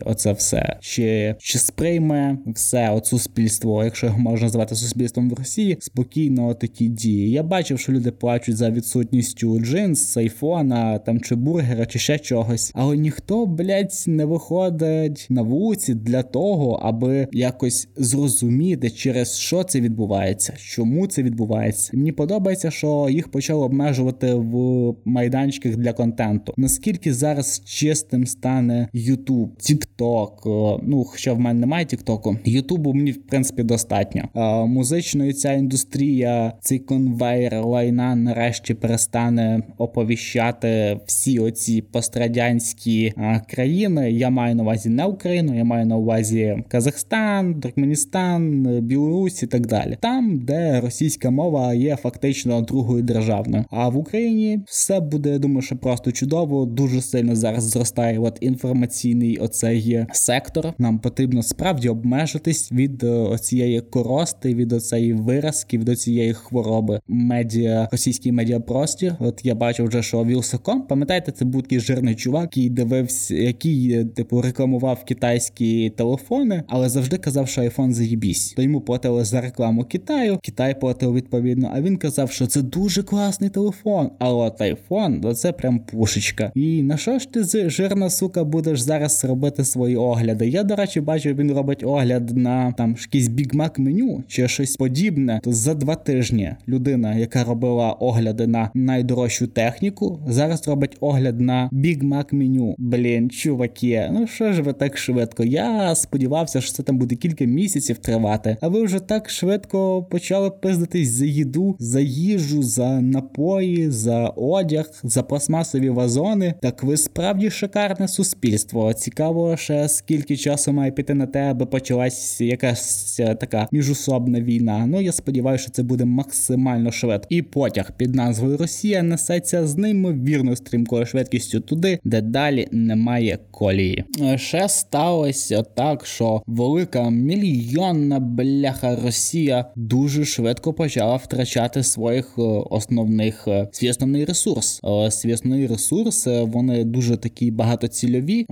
оце 0.05 0.33
все. 0.33 0.77
Чи 0.81 1.35
чи 1.39 1.59
сприйме 1.59 2.39
все 2.47 2.91
от 2.91 3.07
суспільство, 3.07 3.85
якщо 3.85 4.07
його 4.07 4.19
можна 4.19 4.47
назвати 4.47 4.75
суспільством 4.75 5.31
в 5.31 5.33
Росії, 5.33 5.77
спокійно 5.81 6.55
такі 6.55 6.89
дії. 6.89 7.31
Я 7.31 7.43
бачив, 7.43 7.79
що 7.79 7.93
люди 7.93 8.11
плачуть 8.11 8.57
за 8.57 8.71
відсутністю 8.71 9.61
джинс, 9.61 10.17
айфона 10.17 10.99
там 10.99 11.21
чи 11.21 11.35
бургера, 11.35 11.87
чи 11.87 11.99
ще 11.99 12.19
чогось, 12.19 12.73
але 12.75 12.97
ніхто, 12.97 13.47
блядь, 13.47 14.05
не 14.07 14.25
виходить 14.25 15.27
на 15.31 15.43
вулиці 15.43 15.95
для 15.95 16.23
того, 16.23 16.73
аби 16.73 17.29
якось 17.33 17.89
зрозуміти, 17.97 18.91
через 18.91 19.39
що 19.39 19.65
це 19.65 19.81
відбувається, 19.81 20.55
чому 20.57 21.07
це 21.07 21.23
відбувається. 21.23 21.91
Мені 21.95 22.13
подобається, 22.13 22.71
що 22.71 23.09
їх 23.11 23.29
почали 23.29 23.65
обмежувати 23.65 24.35
в 24.35 24.95
майданчиках 25.05 25.77
для 25.77 25.93
контенту. 25.93 26.55
Наскільки 26.57 27.15
зараз 27.15 27.63
чистим 27.65 28.27
стане 28.27 28.89
YouTube, 29.39 29.89
TikTok, 29.99 30.79
ну 30.83 31.05
хоча 31.05 31.33
в 31.33 31.41
мене 31.41 31.61
немає 31.61 31.85
TikTok, 31.85 32.39
Ютубу 32.45 32.95
мені 32.95 33.13
в 33.13 33.27
принципі 33.27 33.63
достатньо. 33.63 34.23
Музичної 34.67 35.33
ця 35.33 35.53
індустрія, 35.53 36.53
цей 36.61 36.79
конвейер 36.79 37.65
лайна 37.65 38.17
нарешті 38.17 38.75
перестане 38.75 39.63
оповіщати 39.79 41.01
всі 41.07 41.39
оці 41.39 41.83
пострадянські 41.83 43.13
країни. 43.51 44.13
Я 44.13 44.31
маю 44.31 44.55
на 44.55 44.63
увазі 44.63 44.89
не 44.89 45.05
Україну, 45.05 45.57
я 45.57 45.65
маю 45.65 45.87
на 45.87 45.97
увазі 45.97 46.57
Казахстан, 46.69 47.61
Туркменістан, 47.61 48.63
Білорусь 48.83 49.43
і 49.43 49.47
так 49.47 49.67
далі. 49.67 49.97
Там, 50.01 50.39
де 50.39 50.81
російська 50.81 51.31
мова 51.31 51.75
є 51.75 51.97
фактично 51.97 52.61
другою 52.61 53.03
державною. 53.03 53.65
А 53.71 53.89
в 53.89 53.97
Україні 53.97 54.61
все 54.67 55.01
буде, 55.01 55.31
я 55.31 55.39
думаю, 55.39 55.63
що 55.63 55.77
просто 55.77 56.13
чудово. 56.13 56.67
Дуже 56.67 57.03
сильно 57.03 57.37
зараз 57.37 57.65
зростає 57.65 58.19
от 58.19 58.39
інформаційний 58.41 59.28
оцей 59.37 60.07
сектор. 60.13 60.73
Нам 60.79 60.99
потрібно 60.99 61.43
справді 61.43 61.89
обмежитись 61.89 62.73
від 62.73 63.05
е, 63.05 63.39
цієї 63.39 63.81
корости, 63.81 64.55
від 64.55 64.73
оцеї 64.73 65.13
виразки, 65.13 65.79
від 65.79 66.01
цієї 66.01 66.35
хвороби. 66.35 67.01
Медіа 67.09 67.89
російський 67.93 68.33
медіапростір. 68.33 69.15
От 69.21 69.41
я 69.45 69.55
бачив 69.55 69.87
вже, 69.87 70.03
що 70.03 70.25
Вілсаком, 70.25 70.83
пам'ятаєте, 70.83 71.33
це 71.33 71.45
був 71.45 71.63
такий 71.63 71.81
жирний 71.81 72.15
чувак, 72.15 72.43
який 72.43 72.71
дивився, 72.71 73.35
який 73.35 73.93
е, 73.93 74.05
типу 74.05 74.43
рекламував 74.43 75.05
китайські 75.05 75.91
телефони, 75.91 76.63
але 76.69 76.89
завжди 76.89 77.17
казав, 77.17 77.49
що 77.49 77.61
айфон 77.61 77.95
заїбісь. 77.95 78.53
То 78.53 78.63
йому 78.63 78.81
платили 78.81 79.25
за 79.25 79.41
рекламу 79.41 79.85
Китаю. 79.85 80.39
Китай 80.43 80.81
платив 80.81 81.15
відповідно. 81.15 81.71
А 81.75 81.81
він 81.81 81.97
казав, 81.97 82.31
що 82.31 82.47
це 82.47 82.63
дуже 82.63 83.03
класний 83.03 83.51
телефон. 83.51 84.11
А 84.19 84.33
от 84.33 84.61
айфон, 84.61 85.21
то 85.21 85.35
це 85.35 85.53
прям 85.53 85.79
пушечка. 85.79 86.53
І 86.55 86.83
на 86.83 86.97
що 86.97 87.19
ж 87.19 87.33
ти 87.33 87.71
жирна 87.71 88.11
сука 88.11 88.45
будеш 88.45 88.81
зараз 88.81 89.18
робити 89.25 89.65
свої 89.65 89.97
огляди? 89.97 90.49
Я, 90.49 90.63
до 90.63 90.77
речі, 90.77 91.01
бачу, 91.01 91.35
він 91.35 91.53
робить 91.53 91.85
огляд 91.85 92.37
на 92.37 92.73
там 92.73 92.97
якийсь 93.01 93.29
Mac 93.29 93.81
меню 93.81 94.25
чи 94.29 94.49
щось 94.49 94.77
подібне. 94.77 95.41
То 95.45 95.53
за 95.53 95.75
два 95.75 95.95
тижні 95.95 96.55
людина, 96.69 97.15
яка 97.15 97.45
робила 97.45 97.93
огляди 97.93 98.47
на 98.47 98.71
найдорожчу 98.75 99.47
техніку, 99.47 100.21
зараз 100.29 100.69
робить 100.69 100.97
огляд 101.01 101.41
на 101.41 101.71
Mac 101.73 102.35
меню. 102.35 102.75
Блін, 102.79 103.31
чуваки, 103.31 104.11
ну 104.13 104.27
що 104.27 104.53
ж 104.53 104.63
ви 104.63 104.73
так 104.73 104.99
швидко? 104.99 105.45
Я 105.45 105.95
сподівався, 105.95 106.61
що 106.61 106.73
це 106.73 106.83
там 106.83 106.99
буде 106.99 107.15
кілька 107.15 107.45
місяців 107.45 107.99
тривати. 107.99 108.57
А 108.61 108.69
ви 108.69 108.83
вже 108.83 108.99
так 108.99 109.31
швидко 109.31 110.03
почали 110.03 110.51
пиздитись 110.51 111.09
за 111.09 111.27
їду, 111.27 111.77
за 111.79 112.01
їжу, 112.01 112.63
за 112.63 113.01
напої, 113.01 113.91
за 113.91 114.27
одяг, 114.27 114.91
за 115.03 115.23
пластмасові 115.23 115.91
вазони. 115.91 116.55
Так 116.63 116.83
ви 116.83 116.97
справді 116.97 117.51
шикарне 117.51 118.09
суспільство. 118.09 118.95
Цікаво, 119.09 119.57
ще 119.57 119.89
скільки 119.89 120.37
часу 120.37 120.73
має 120.73 120.91
піти 120.91 121.15
на 121.15 121.27
те, 121.27 121.51
аби 121.51 121.67
почалась 121.67 122.41
якась 122.41 123.21
е, 123.21 123.35
така 123.35 123.69
міжусобна 123.73 124.41
війна. 124.41 124.87
Ну 124.87 125.01
я 125.01 125.13
сподіваюся, 125.13 125.63
що 125.63 125.73
це 125.73 125.83
буде 125.83 126.05
максимально 126.05 126.93
швидко. 126.93 127.27
І 127.31 127.43
потяг 127.43 127.93
під 127.97 128.15
назвою 128.15 128.57
Росія 128.57 129.03
несеться 129.03 129.67
з 129.67 129.77
неймовірно 129.77 130.57
стрімкою 130.57 131.07
швидкістю 131.07 131.61
туди, 131.61 131.99
де 132.05 132.21
далі 132.21 132.69
немає 132.73 133.39
колії. 133.51 134.05
Е, 134.23 134.39
ще 134.39 134.69
сталося 134.69 135.63
так, 135.63 136.07
що 136.07 136.43
велика 136.47 137.11
мільйонна 137.11 138.21
бляха 138.21 138.97
Росія 138.97 139.65
дуже 139.77 140.25
швидко 140.25 140.73
почала 140.73 141.17
втрачати 141.17 141.83
своїх 141.83 142.35
е, 142.39 142.43
основних 142.71 143.49
свій 143.73 143.91
основний 143.91 144.25
ресурс. 144.25 144.81
Свій 145.11 145.35
основний 145.35 145.67
ресурс 145.67 146.27
вони 146.27 146.85
дуже 146.85 147.17
такі 147.17 147.51
багатоцільові. 147.51 148.47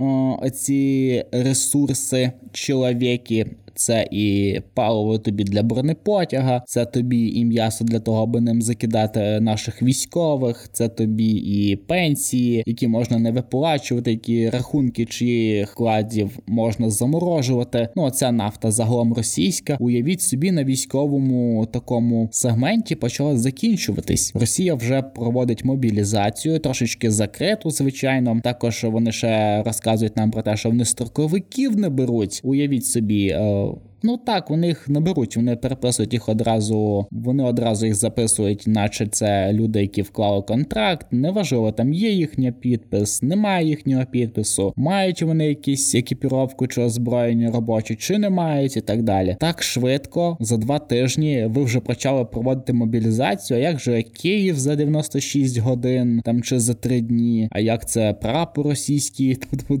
Ці 0.49 1.23
ресурси 1.31 2.31
чоловіки 2.51 3.45
це 3.77 4.07
і 4.11 4.59
паливо 4.73 5.17
тобі 5.17 5.43
для 5.43 5.63
бронепотяга, 5.63 6.63
це 6.65 6.85
тобі 6.85 7.29
і 7.29 7.45
м'ясо 7.45 7.85
для 7.85 7.99
того, 7.99 8.23
аби 8.23 8.41
ним 8.41 8.61
закидати 8.61 9.39
наших 9.39 9.83
військових, 9.83 10.69
це 10.71 10.89
тобі 10.89 11.31
і 11.31 11.75
пенсії, 11.75 12.63
які 12.65 12.87
можна 12.87 13.19
не 13.19 13.31
виплачувати, 13.31 14.11
які 14.11 14.49
рахунки 14.49 15.05
чиїх 15.05 15.71
вкладів 15.71 16.39
можна 16.47 16.89
заморожувати. 16.89 17.89
Ну 17.95 18.11
ця 18.11 18.31
нафта 18.31 18.71
загалом 18.71 19.13
російська. 19.13 19.77
Уявіть 19.79 20.21
собі 20.21 20.51
на 20.51 20.63
військовому 20.63 21.65
такому 21.65 22.29
сегменті 22.31 22.95
почала 22.95 23.37
закінчуватись. 23.37 24.31
Росія 24.35 24.75
вже 24.75 25.01
проводить 25.01 25.65
мобілізацію, 25.65 26.59
трошечки 26.59 27.11
закриту, 27.11 27.69
звичайно. 27.69 28.39
Також 28.43 28.83
вони 28.83 29.11
ще 29.11 29.63
розказують 29.63 30.17
нам 30.17 30.31
про 30.31 30.41
те, 30.41 30.57
що 30.57 30.69
вони 30.69 30.85
строковиків 30.85 31.77
не 31.77 31.89
беруть. 31.89 32.41
Уявіть 32.43 32.85
собі. 32.85 33.37
Е, 33.67 33.96
Ну 34.03 34.17
так, 34.17 34.49
вони 34.49 34.67
їх 34.67 34.89
не 34.89 34.99
беруть, 34.99 35.37
вони 35.37 35.55
переписують 35.55 36.13
їх 36.13 36.29
одразу, 36.29 37.07
вони 37.11 37.43
одразу 37.43 37.85
їх 37.85 37.95
записують, 37.95 38.63
наче 38.67 39.07
це 39.07 39.53
люди, 39.53 39.81
які 39.81 40.01
вклали 40.01 40.41
контракт. 40.41 41.07
Неважливо, 41.11 41.71
там 41.71 41.93
є 41.93 42.11
їхній 42.11 42.51
підпис, 42.51 43.21
немає 43.21 43.67
їхнього 43.67 44.05
підпису, 44.05 44.73
мають 44.75 45.21
вони 45.21 45.47
якісь 45.47 45.95
екіпіровку 45.95 46.67
чи 46.67 46.81
озброєння 46.81 47.51
робочі, 47.51 47.95
чи 47.95 48.17
не 48.17 48.29
мають, 48.29 48.77
і 48.77 48.81
так 48.81 49.03
далі. 49.03 49.37
Так 49.39 49.63
швидко, 49.63 50.37
за 50.39 50.57
два 50.57 50.79
тижні 50.79 51.45
ви 51.49 51.63
вже 51.63 51.79
почали 51.79 52.25
проводити 52.25 52.73
мобілізацію. 52.73 53.59
А 53.59 53.61
як 53.61 53.79
же 53.79 54.01
Київ 54.01 54.59
за 54.59 54.75
96 54.75 55.57
годин 55.57 56.21
там 56.25 56.41
чи 56.41 56.59
за 56.59 56.73
три 56.73 57.01
дні? 57.01 57.49
А 57.51 57.59
як 57.59 57.89
це 57.89 58.13
прапор 58.13 58.67
російський 58.67 59.31
е, 59.71 59.77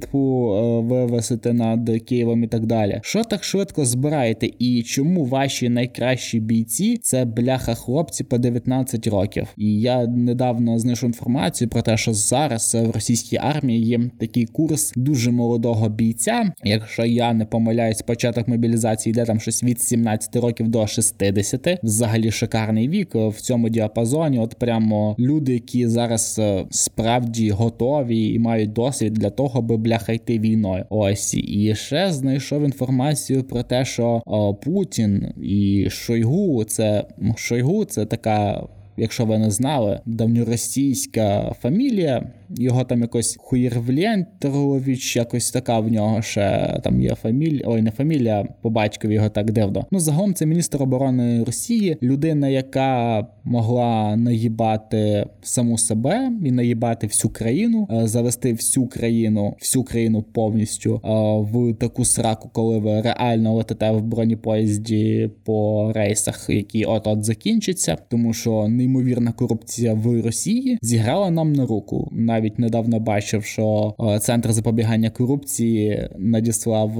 вивесити 0.81 1.53
над 1.53 1.89
Києвом 2.05 2.43
і 2.43 2.47
так 2.47 2.65
далі? 2.65 2.99
Що 3.03 3.23
так 3.23 3.43
швидко 3.43 3.85
збирається? 3.85 4.07
Обираєте 4.17 4.49
і 4.59 4.83
чому 4.83 5.25
ваші 5.25 5.69
найкращі 5.69 6.39
бійці 6.39 6.97
це 7.01 7.25
бляха 7.25 7.75
хлопці 7.75 8.23
по 8.23 8.37
19 8.37 9.07
років. 9.07 9.47
І 9.57 9.81
я 9.81 10.07
недавно 10.07 10.79
знайшов 10.79 11.09
інформацію 11.09 11.69
про 11.69 11.81
те, 11.81 11.97
що 11.97 12.13
зараз 12.13 12.75
в 12.75 12.91
російській 12.91 13.37
армії 13.37 13.85
є 13.85 13.99
такий 14.19 14.45
курс 14.45 14.93
дуже 14.95 15.31
молодого 15.31 15.89
бійця. 15.89 16.51
Якщо 16.63 17.05
я 17.05 17.33
не 17.33 17.45
помиляюсь, 17.45 18.01
початок 18.01 18.47
мобілізації 18.47 19.11
йде 19.11 19.25
там 19.25 19.39
щось 19.39 19.63
від 19.63 19.81
17 19.81 20.35
років 20.35 20.67
до 20.67 20.87
60. 20.87 21.79
Взагалі 21.83 22.31
шикарний 22.31 22.89
вік 22.89 23.15
в 23.15 23.41
цьому 23.41 23.69
діапазоні. 23.69 24.39
От 24.39 24.55
прямо 24.55 25.15
люди, 25.19 25.53
які 25.53 25.87
зараз 25.87 26.39
е, 26.39 26.65
справді 26.69 27.49
готові 27.49 28.33
і 28.33 28.39
мають 28.39 28.73
досвід 28.73 29.13
для 29.13 29.29
того, 29.29 29.59
аби 29.59 29.77
бляха 29.77 30.13
йти 30.13 30.39
війною. 30.39 30.85
Ось 30.89 31.33
і 31.33 31.75
ще 31.75 32.11
знайшов 32.13 32.63
інформацію 32.63 33.43
про 33.43 33.63
те, 33.63 33.85
що 33.85 33.96
о, 34.03 34.53
Путін 34.53 35.33
і 35.43 35.87
Шойгу 35.89 36.63
це 36.63 37.05
Шойгу 37.35 37.85
це 37.85 38.05
така 38.05 38.67
якщо 38.97 39.25
ви 39.25 39.37
не 39.37 39.51
знали, 39.51 39.99
давньоросійська 40.05 41.55
фамілія. 41.61 42.31
Його 42.49 42.83
там 42.83 43.01
якось 43.01 43.37
Хуєрвлєнтерович, 43.39 45.15
якось 45.15 45.51
така 45.51 45.79
в 45.79 45.91
нього 45.91 46.21
ще 46.21 46.79
там 46.83 47.01
є 47.01 47.15
фамілія, 47.15 47.63
ой, 47.65 47.81
не 47.81 47.91
фамілія, 47.91 48.47
по 48.61 48.69
батькові 48.69 49.13
його 49.13 49.29
так 49.29 49.51
дивно. 49.51 49.85
Ну 49.91 49.99
загалом 49.99 50.33
це 50.33 50.45
міністр 50.45 50.83
оборони 50.83 51.43
Росії, 51.43 51.97
людина, 52.01 52.47
яка 52.47 53.27
могла 53.43 54.15
наїбати 54.15 55.25
саму 55.41 55.77
себе 55.77 56.31
і 56.45 56.51
наїбати 56.51 57.07
всю 57.07 57.31
країну, 57.31 57.87
е, 57.91 58.07
завести 58.07 58.53
всю 58.53 58.87
країну, 58.87 59.55
всю 59.59 59.83
країну 59.83 60.21
повністю 60.21 60.95
е, 60.95 61.09
в 61.51 61.73
таку 61.73 62.05
сраку, 62.05 62.49
коли 62.53 62.79
ви 62.79 63.01
реально 63.01 63.53
летите 63.53 63.91
в 63.91 64.01
бронепоїзді 64.01 65.31
по 65.43 65.91
рейсах, 65.95 66.49
які 66.49 66.85
от 66.85 67.07
от 67.07 67.23
закінчаться, 67.23 67.97
тому 68.09 68.33
що 68.33 68.67
неймовірна 68.87 69.31
корупція 69.31 69.93
в 69.93 70.21
Росії 70.21 70.77
зіграла 70.81 71.29
нам 71.29 71.53
на 71.53 71.65
руку. 71.65 72.09
Навіть 72.11 72.59
недавно 72.59 72.99
бачив, 72.99 73.43
що 73.43 73.95
е, 73.99 74.19
центр 74.19 74.53
запобігання 74.53 75.09
корупції 75.09 76.09
надіслав 76.17 76.91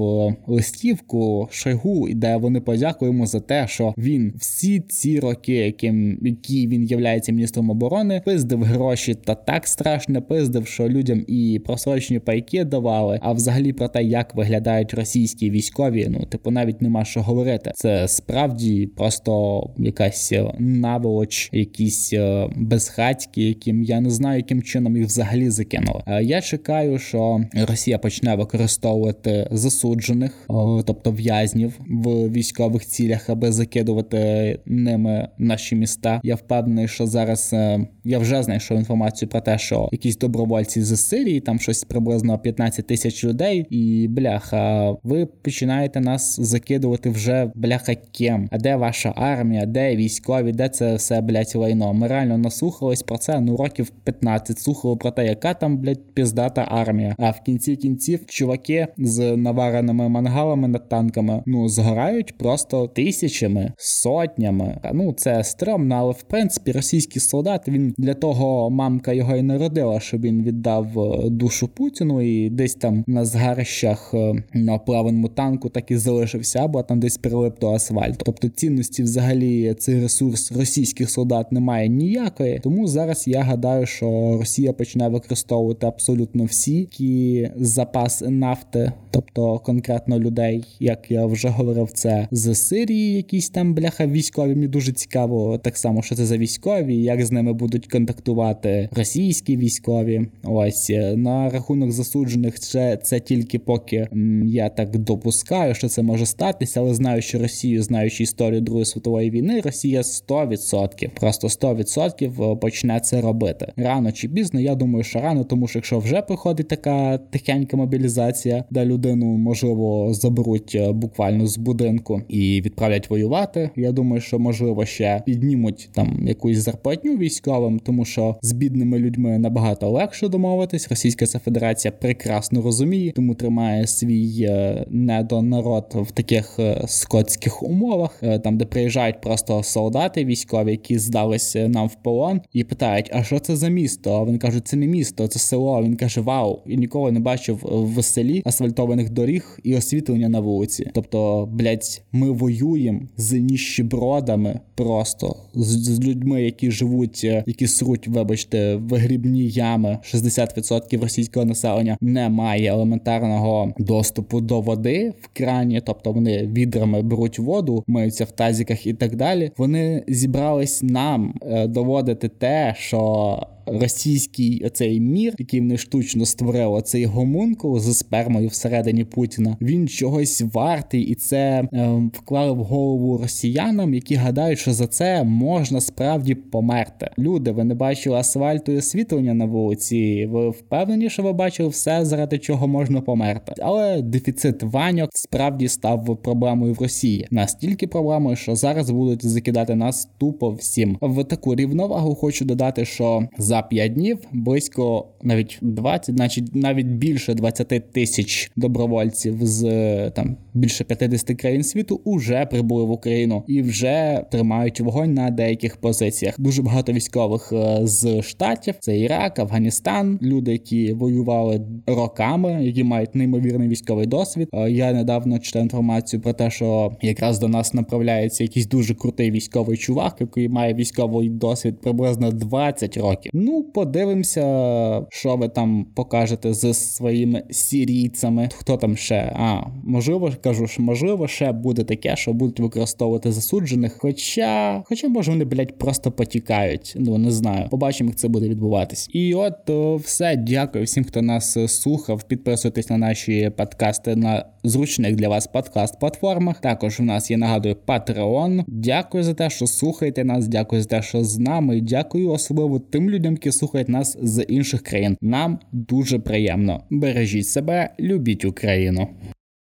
листівку 0.46 1.48
Шойгу, 1.50 2.08
де 2.14 2.36
вони 2.36 2.60
подякуємо 2.60 3.26
за 3.26 3.40
те, 3.40 3.66
що 3.68 3.94
він 3.98 4.32
всі 4.36 4.80
ці 4.80 5.20
роки, 5.20 5.54
яким 5.54 6.18
які 6.22 6.68
він 6.68 6.84
являється 6.84 7.32
міністром 7.32 7.70
оборони, 7.70 8.22
пиздив 8.24 8.62
гроші 8.62 9.14
та 9.14 9.34
так 9.34 9.68
страшно 9.68 10.22
пиздив, 10.22 10.66
що 10.66 10.88
людям 10.88 11.24
і 11.26 11.60
просрочені 11.66 12.20
пайки 12.20 12.64
давали. 12.64 13.18
А 13.22 13.32
взагалі 13.32 13.72
про 13.72 13.88
те, 13.88 14.02
як 14.02 14.34
виглядають 14.34 14.94
російські 14.94 15.50
військові, 15.50 16.06
ну 16.10 16.24
типу 16.24 16.50
навіть 16.50 16.82
нема 16.82 17.04
що 17.04 17.22
говорити. 17.22 17.72
Це 17.74 18.08
справді 18.08 18.86
просто 18.96 19.62
якась 19.78 20.32
е, 20.32 20.54
наволоч, 20.58 21.50
якісь 21.80 22.12
е, 22.12 22.48
безхатьки, 22.56 23.42
яким 23.42 23.82
я 23.82 24.00
не 24.00 24.10
знаю, 24.10 24.36
яким 24.36 24.62
чином 24.62 24.96
їх 24.96 25.06
взагалі 25.06 25.50
закинули. 25.50 26.02
Я 26.22 26.40
чекаю, 26.40 26.98
що 26.98 27.40
Росія 27.68 27.98
почне 27.98 28.34
використовувати 28.36 29.48
засуджених, 29.50 30.46
тобто 30.86 31.10
в'язнів 31.12 31.80
в 31.88 32.28
військових 32.28 32.86
цілях, 32.86 33.30
аби 33.30 33.52
закидувати 33.52 34.58
ними 34.66 35.28
наші 35.38 35.76
міста. 35.76 36.20
Я 36.24 36.34
впевнений, 36.34 36.88
що 36.88 37.06
зараз 37.06 37.50
е, 37.52 37.86
я 38.04 38.18
вже 38.18 38.42
знайшов 38.42 38.78
інформацію 38.78 39.28
про 39.28 39.40
те, 39.40 39.58
що 39.58 39.88
якісь 39.92 40.18
добровольці 40.18 40.82
з 40.82 40.96
Сирії, 40.96 41.40
там 41.40 41.58
щось 41.58 41.84
приблизно 41.84 42.38
15 42.38 42.86
тисяч 42.86 43.24
людей, 43.24 43.66
і 43.70 44.08
бляха, 44.08 44.94
ви 45.02 45.26
починаєте 45.26 46.00
нас 46.00 46.40
закидувати 46.40 47.10
вже 47.10 47.50
бляха 47.54 47.94
кем. 47.94 48.48
А 48.50 48.58
де 48.58 48.76
ваша 48.76 49.12
армія, 49.16 49.66
де 49.66 49.96
військові, 49.96 50.52
де 50.52 50.68
це 50.68 50.94
все 50.94 51.20
блять 51.20 51.54
лайно? 51.68 51.94
Ми 51.94 52.06
реально 52.06 52.38
наслухались 52.38 53.02
про 53.02 53.18
це. 53.18 53.40
Ну 53.40 53.56
років 53.56 53.90
15 54.04 54.58
слухали 54.58 54.96
про 54.96 55.10
те, 55.10 55.26
яка 55.26 55.54
там 55.54 55.78
блять 55.78 56.14
піздата 56.14 56.66
армія. 56.70 57.14
А 57.18 57.30
в 57.30 57.40
кінці 57.40 57.76
кінців 57.76 58.26
чуваки 58.26 58.86
з 58.98 59.36
навареними 59.36 60.08
мангалами 60.08 60.68
над 60.68 60.88
танками 60.88 61.42
ну 61.46 61.68
згорають 61.68 62.38
просто 62.38 62.86
тисячами, 62.86 63.72
сотнями. 63.76 64.80
Ну 64.92 65.12
це 65.12 65.44
стрьомно, 65.44 65.94
але 65.94 66.12
в 66.12 66.22
принципі 66.22 66.72
російський 66.72 67.20
солдат 67.22 67.68
він 67.68 67.94
для 67.98 68.14
того 68.14 68.70
мамка 68.70 69.12
його 69.12 69.36
і 69.36 69.42
народила, 69.42 70.00
щоб 70.00 70.20
він 70.20 70.42
віддав 70.42 70.98
е, 70.98 71.30
душу 71.30 71.68
Путіну 71.68 72.20
і 72.22 72.50
десь 72.50 72.74
там 72.74 73.04
на 73.06 73.24
згарищах 73.24 74.10
е, 74.14 74.42
на 74.54 74.78
плаваному 74.78 75.28
танку 75.28 75.68
так 75.68 75.90
і 75.90 75.96
залишився, 75.96 76.58
або 76.58 76.82
там 76.82 77.00
десь 77.00 77.18
прилип 77.18 77.60
до 77.60 77.70
асфальту. 77.70 78.18
Тобто 78.24 78.48
цінності, 78.48 79.02
взагалі, 79.02 79.74
цей 79.78 80.00
ресурс 80.00 80.52
російських 80.52 81.10
солдат 81.10 81.52
немає 81.58 81.88
ніякої. 81.88 82.58
Тому 82.58 82.88
зараз 82.88 83.28
я 83.28 83.42
гадаю, 83.42 83.86
що 83.86 84.36
Росія 84.40 84.72
почне 84.72 85.08
використовувати 85.08 85.86
абсолютно 85.86 86.44
всі 86.44 86.88
які 86.88 87.50
запас 87.56 88.22
нафти, 88.28 88.92
тобто 89.10 89.58
конкретно 89.58 90.18
людей, 90.18 90.64
як 90.80 91.10
я 91.10 91.26
вже 91.26 91.48
говорив, 91.48 91.90
це 91.92 92.28
з 92.30 92.54
Сирії, 92.54 93.16
якісь 93.16 93.50
там 93.50 93.74
бляха 93.74 94.06
військові. 94.06 94.54
Мені 94.54 94.68
дуже 94.68 94.92
цікаво, 94.92 95.58
так 95.58 95.76
само, 95.76 96.02
що 96.02 96.14
це 96.14 96.26
за 96.26 96.38
військові, 96.38 96.96
як 96.96 97.24
з 97.24 97.32
ними 97.32 97.52
будуть 97.52 97.86
контактувати 97.86 98.88
російські 98.92 99.56
військові. 99.56 100.26
Ось 100.44 100.90
е, 100.90 101.16
на 101.16 101.50
рахунок 101.50 101.92
засуджених 101.92 102.60
це, 102.60 102.96
це 103.02 103.20
тільки 103.20 103.58
поки 103.58 104.08
я 104.44 104.68
так 104.68 104.98
допускаю, 104.98 105.74
що 105.74 105.88
це 105.88 106.02
може 106.02 106.26
статися, 106.26 106.80
але 106.80 106.94
знаю, 106.94 107.22
що 107.22 107.38
Росію, 107.38 107.82
знаючи 107.82 108.22
історію 108.22 108.60
Другої 108.60 108.84
світової 108.84 109.30
війни, 109.30 109.60
Росія 109.60 110.00
100%, 110.00 111.08
просто 111.20 111.37
100% 111.46 112.52
е, 112.52 112.56
почне 112.56 113.00
це 113.00 113.20
робити 113.20 113.72
рано 113.76 114.12
чи 114.12 114.28
пізно. 114.28 114.60
Я 114.60 114.74
думаю, 114.74 115.04
що 115.04 115.20
рано, 115.20 115.44
тому 115.44 115.68
що 115.68 115.78
якщо 115.78 115.98
вже 115.98 116.22
приходить 116.22 116.68
така 116.68 117.18
тихенька 117.18 117.76
мобілізація, 117.76 118.64
де 118.70 118.84
людину 118.84 119.26
можливо 119.26 120.14
заберуть 120.14 120.72
е, 120.74 120.92
буквально 120.92 121.46
з 121.46 121.58
будинку 121.58 122.22
і 122.28 122.60
відправлять 122.60 123.10
воювати. 123.10 123.70
Я 123.76 123.92
думаю, 123.92 124.22
що 124.22 124.38
можливо 124.38 124.84
ще 124.84 125.22
піднімуть 125.26 125.88
там 125.92 126.26
якусь 126.26 126.58
зарплатню 126.58 127.16
військовим, 127.16 127.78
тому 127.78 128.04
що 128.04 128.36
з 128.42 128.52
бідними 128.52 128.98
людьми 128.98 129.38
набагато 129.38 129.90
легше 129.90 130.28
домовитись. 130.28 130.88
Російська 130.88 131.26
Федерація 131.26 131.92
прекрасно 131.92 132.62
розуміє, 132.62 133.12
тому 133.12 133.34
тримає 133.34 133.86
свій 133.86 134.42
е, 134.42 134.86
недонарод 134.90 135.86
в 135.94 136.10
таких 136.10 136.58
скотських 136.86 137.62
умовах, 137.62 138.22
там 138.44 138.58
де 138.58 138.64
приїжджають 138.64 139.20
просто 139.20 139.62
солдати 139.62 140.24
військові, 140.24 140.70
які 140.70 140.98
здалися 141.28 141.68
нам 141.68 141.86
в 141.86 141.94
полон, 141.94 142.40
і 142.52 142.64
питають: 142.64 143.10
а 143.12 143.22
що 143.22 143.38
це 143.38 143.56
за 143.56 143.68
місто? 143.68 144.12
А 144.12 144.22
вони 144.22 144.38
кажуть, 144.38 144.68
це 144.68 144.76
не 144.76 144.86
місто, 144.86 145.28
це 145.28 145.38
село. 145.38 145.82
Він 145.82 145.96
каже: 145.96 146.20
Вау, 146.20 146.58
і 146.66 146.76
ніколи 146.76 147.12
не 147.12 147.20
бачив 147.20 147.60
в 147.62 148.02
селі 148.02 148.42
асфальтованих 148.44 149.10
доріг 149.10 149.58
і 149.64 149.76
освітлення 149.76 150.28
на 150.28 150.40
вулиці. 150.40 150.90
Тобто, 150.94 151.48
блять, 151.52 152.02
ми 152.12 152.30
воюємо 152.30 153.00
з 153.16 153.32
ніщебродами 153.32 154.60
просто 154.74 155.36
з, 155.54 155.66
з 155.66 156.00
людьми, 156.00 156.42
які 156.42 156.70
живуть, 156.70 157.20
е, 157.24 157.44
які 157.46 157.66
сруть, 157.66 158.08
вибачте, 158.08 158.76
в 158.76 158.94
грібні 158.94 159.48
ями. 159.48 159.98
60% 160.02 161.00
російського 161.02 161.46
населення 161.46 161.96
не 162.00 162.28
має 162.28 162.70
елементарного 162.70 163.72
доступу 163.78 164.40
до 164.40 164.60
води 164.60 165.12
в 165.20 165.28
крані, 165.32 165.82
тобто 165.86 166.12
вони 166.12 166.46
відрами 166.46 167.02
беруть 167.02 167.38
воду, 167.38 167.84
миються 167.86 168.24
в 168.24 168.30
тазіках 168.30 168.86
і 168.86 168.94
так 168.94 169.16
далі. 169.16 169.50
Вони 169.56 170.04
зібрались 170.08 170.82
нам 171.18 171.34
е, 171.42 171.66
доводити 171.66 172.28
те, 172.28 172.74
що 172.76 173.42
російський 173.72 174.64
оцей 174.64 175.00
мір, 175.00 175.34
який 175.38 175.60
вони 175.60 175.78
штучно 175.78 176.26
створили, 176.26 176.66
оцей 176.66 177.04
гомункул 177.04 177.80
з 177.80 177.98
спермою 177.98 178.48
всередині 178.48 179.04
Путіна, 179.04 179.56
він 179.60 179.88
чогось 179.88 180.42
вартий, 180.52 181.02
і 181.02 181.14
це 181.14 181.68
е, 181.72 182.10
вклали 182.14 182.52
в 182.52 182.64
голову 182.64 183.18
росіянам, 183.18 183.94
які 183.94 184.14
гадають, 184.14 184.58
що 184.58 184.72
за 184.72 184.86
це 184.86 185.24
можна 185.24 185.80
справді 185.80 186.34
померти. 186.34 187.10
Люди, 187.18 187.52
ви 187.52 187.64
не 187.64 187.74
бачили 187.74 188.16
асфальту 188.16 188.72
і 188.72 188.76
освітлення 188.76 189.34
на 189.34 189.44
вулиці. 189.44 190.26
Ви 190.26 190.50
впевнені, 190.50 191.10
що 191.10 191.22
ви 191.22 191.32
бачили 191.32 191.68
все, 191.68 192.04
заради 192.04 192.38
чого 192.38 192.68
можна 192.68 193.00
померти. 193.00 193.52
Але 193.58 194.02
дефіцит 194.02 194.62
ваньок 194.62 195.10
справді 195.14 195.68
став 195.68 196.18
проблемою 196.22 196.72
в 196.72 196.82
Росії. 196.82 197.26
Настільки 197.30 197.86
проблемою, 197.86 198.36
що 198.36 198.56
зараз 198.56 198.90
будуть 198.90 199.26
закидати 199.26 199.74
нас 199.74 200.08
тупо 200.18 200.50
всім. 200.50 200.98
В 201.00 201.24
таку 201.24 201.54
рівновагу 201.54 202.14
хочу 202.14 202.44
додати, 202.44 202.84
що 202.84 203.28
за 203.38 203.57
за 203.58 203.62
5 203.62 203.92
днів 203.92 204.18
близько 204.32 205.06
навіть 205.22 205.58
20, 205.60 206.14
значить 206.14 206.54
навіть 206.54 206.86
більше 206.86 207.34
20 207.34 207.92
тисяч 207.92 208.50
добровольців 208.56 209.36
з 209.40 210.10
там 210.10 210.36
більше 210.54 210.84
50 210.84 211.40
країн 211.40 211.62
світу 211.62 212.00
уже 212.04 212.46
прибули 212.46 212.84
в 212.84 212.90
Україну 212.90 213.44
і 213.46 213.62
вже 213.62 214.24
тримають 214.30 214.80
вогонь 214.80 215.14
на 215.14 215.30
деяких 215.30 215.76
позиціях. 215.76 216.40
Дуже 216.40 216.62
багато 216.62 216.92
військових 216.92 217.52
е, 217.52 217.78
з 217.82 218.22
штатів 218.22 218.74
це 218.80 218.98
Ірак, 218.98 219.38
Афганістан, 219.38 220.18
люди, 220.22 220.52
які 220.52 220.92
воювали 220.92 221.60
роками, 221.86 222.64
які 222.64 222.84
мають 222.84 223.14
неймовірний 223.14 223.68
військовий 223.68 224.06
досвід. 224.06 224.48
Е, 224.52 224.70
я 224.70 224.92
недавно 224.92 225.38
читав 225.38 225.62
інформацію 225.62 226.22
про 226.22 226.32
те, 226.32 226.50
що 226.50 226.92
якраз 227.02 227.38
до 227.38 227.48
нас 227.48 227.74
направляється 227.74 228.44
якийсь 228.44 228.66
дуже 228.66 228.94
крутий 228.94 229.30
військовий 229.30 229.76
чувак, 229.76 230.16
який 230.20 230.48
має 230.48 230.74
військовий 230.74 231.28
досвід 231.28 231.80
приблизно 231.80 232.30
20 232.30 232.96
років. 232.96 233.30
Ну, 233.50 233.62
подивимося, 233.62 235.06
що 235.08 235.36
ви 235.36 235.48
там 235.48 235.86
покажете 235.94 236.54
з 236.54 236.74
своїми 236.74 237.42
сірійцями. 237.50 238.48
Хто 238.56 238.76
там 238.76 238.96
ще? 238.96 239.32
А, 239.36 239.60
можливо, 239.84 240.32
кажу, 240.42 240.66
що 240.66 240.82
можливо, 240.82 241.28
ще 241.28 241.52
буде 241.52 241.84
таке, 241.84 242.16
що 242.16 242.32
будуть 242.32 242.60
використовувати 242.60 243.32
засуджених. 243.32 243.96
Хоча, 243.98 244.82
хоча, 244.84 245.08
може, 245.08 245.30
вони, 245.30 245.44
блядь, 245.44 245.78
просто 245.78 246.10
потікають. 246.10 246.94
Ну, 246.96 247.18
не 247.18 247.30
знаю. 247.30 247.68
Побачимо, 247.68 248.10
як 248.10 248.18
це 248.18 248.28
буде 248.28 248.48
відбуватись. 248.48 249.10
І 249.12 249.34
от 249.34 249.70
все. 250.04 250.36
Дякую 250.36 250.84
всім, 250.84 251.04
хто 251.04 251.22
нас 251.22 251.56
е, 251.56 251.68
слухав. 251.68 252.22
Підписуйтесь 252.22 252.90
на 252.90 252.98
наші 252.98 253.50
подкасти 253.56 254.16
на 254.16 254.44
зручних 254.64 255.16
для 255.16 255.28
вас 255.28 255.48
подкаст-платформах. 255.54 256.60
Також 256.60 257.00
у 257.00 257.02
нас 257.02 257.30
є 257.30 257.36
нагадую 257.36 257.76
Patreon. 257.86 258.64
Дякую 258.66 259.24
за 259.24 259.34
те, 259.34 259.50
що 259.50 259.66
слухаєте 259.66 260.24
нас. 260.24 260.48
Дякую 260.48 260.82
за 260.82 260.88
те, 260.88 261.02
що 261.02 261.24
з 261.24 261.38
нами. 261.38 261.80
Дякую 261.80 262.30
особливо 262.30 262.78
тим 262.78 263.10
людям, 263.10 263.27
які 263.32 263.52
слухають 263.52 263.88
нас 263.88 264.18
з 264.22 264.42
інших 264.42 264.82
країн. 264.82 265.16
Нам 265.20 265.58
дуже 265.72 266.18
приємно. 266.18 266.84
Бережіть 266.90 267.48
себе, 267.48 267.90
любіть 268.00 268.44
Україну. 268.44 269.08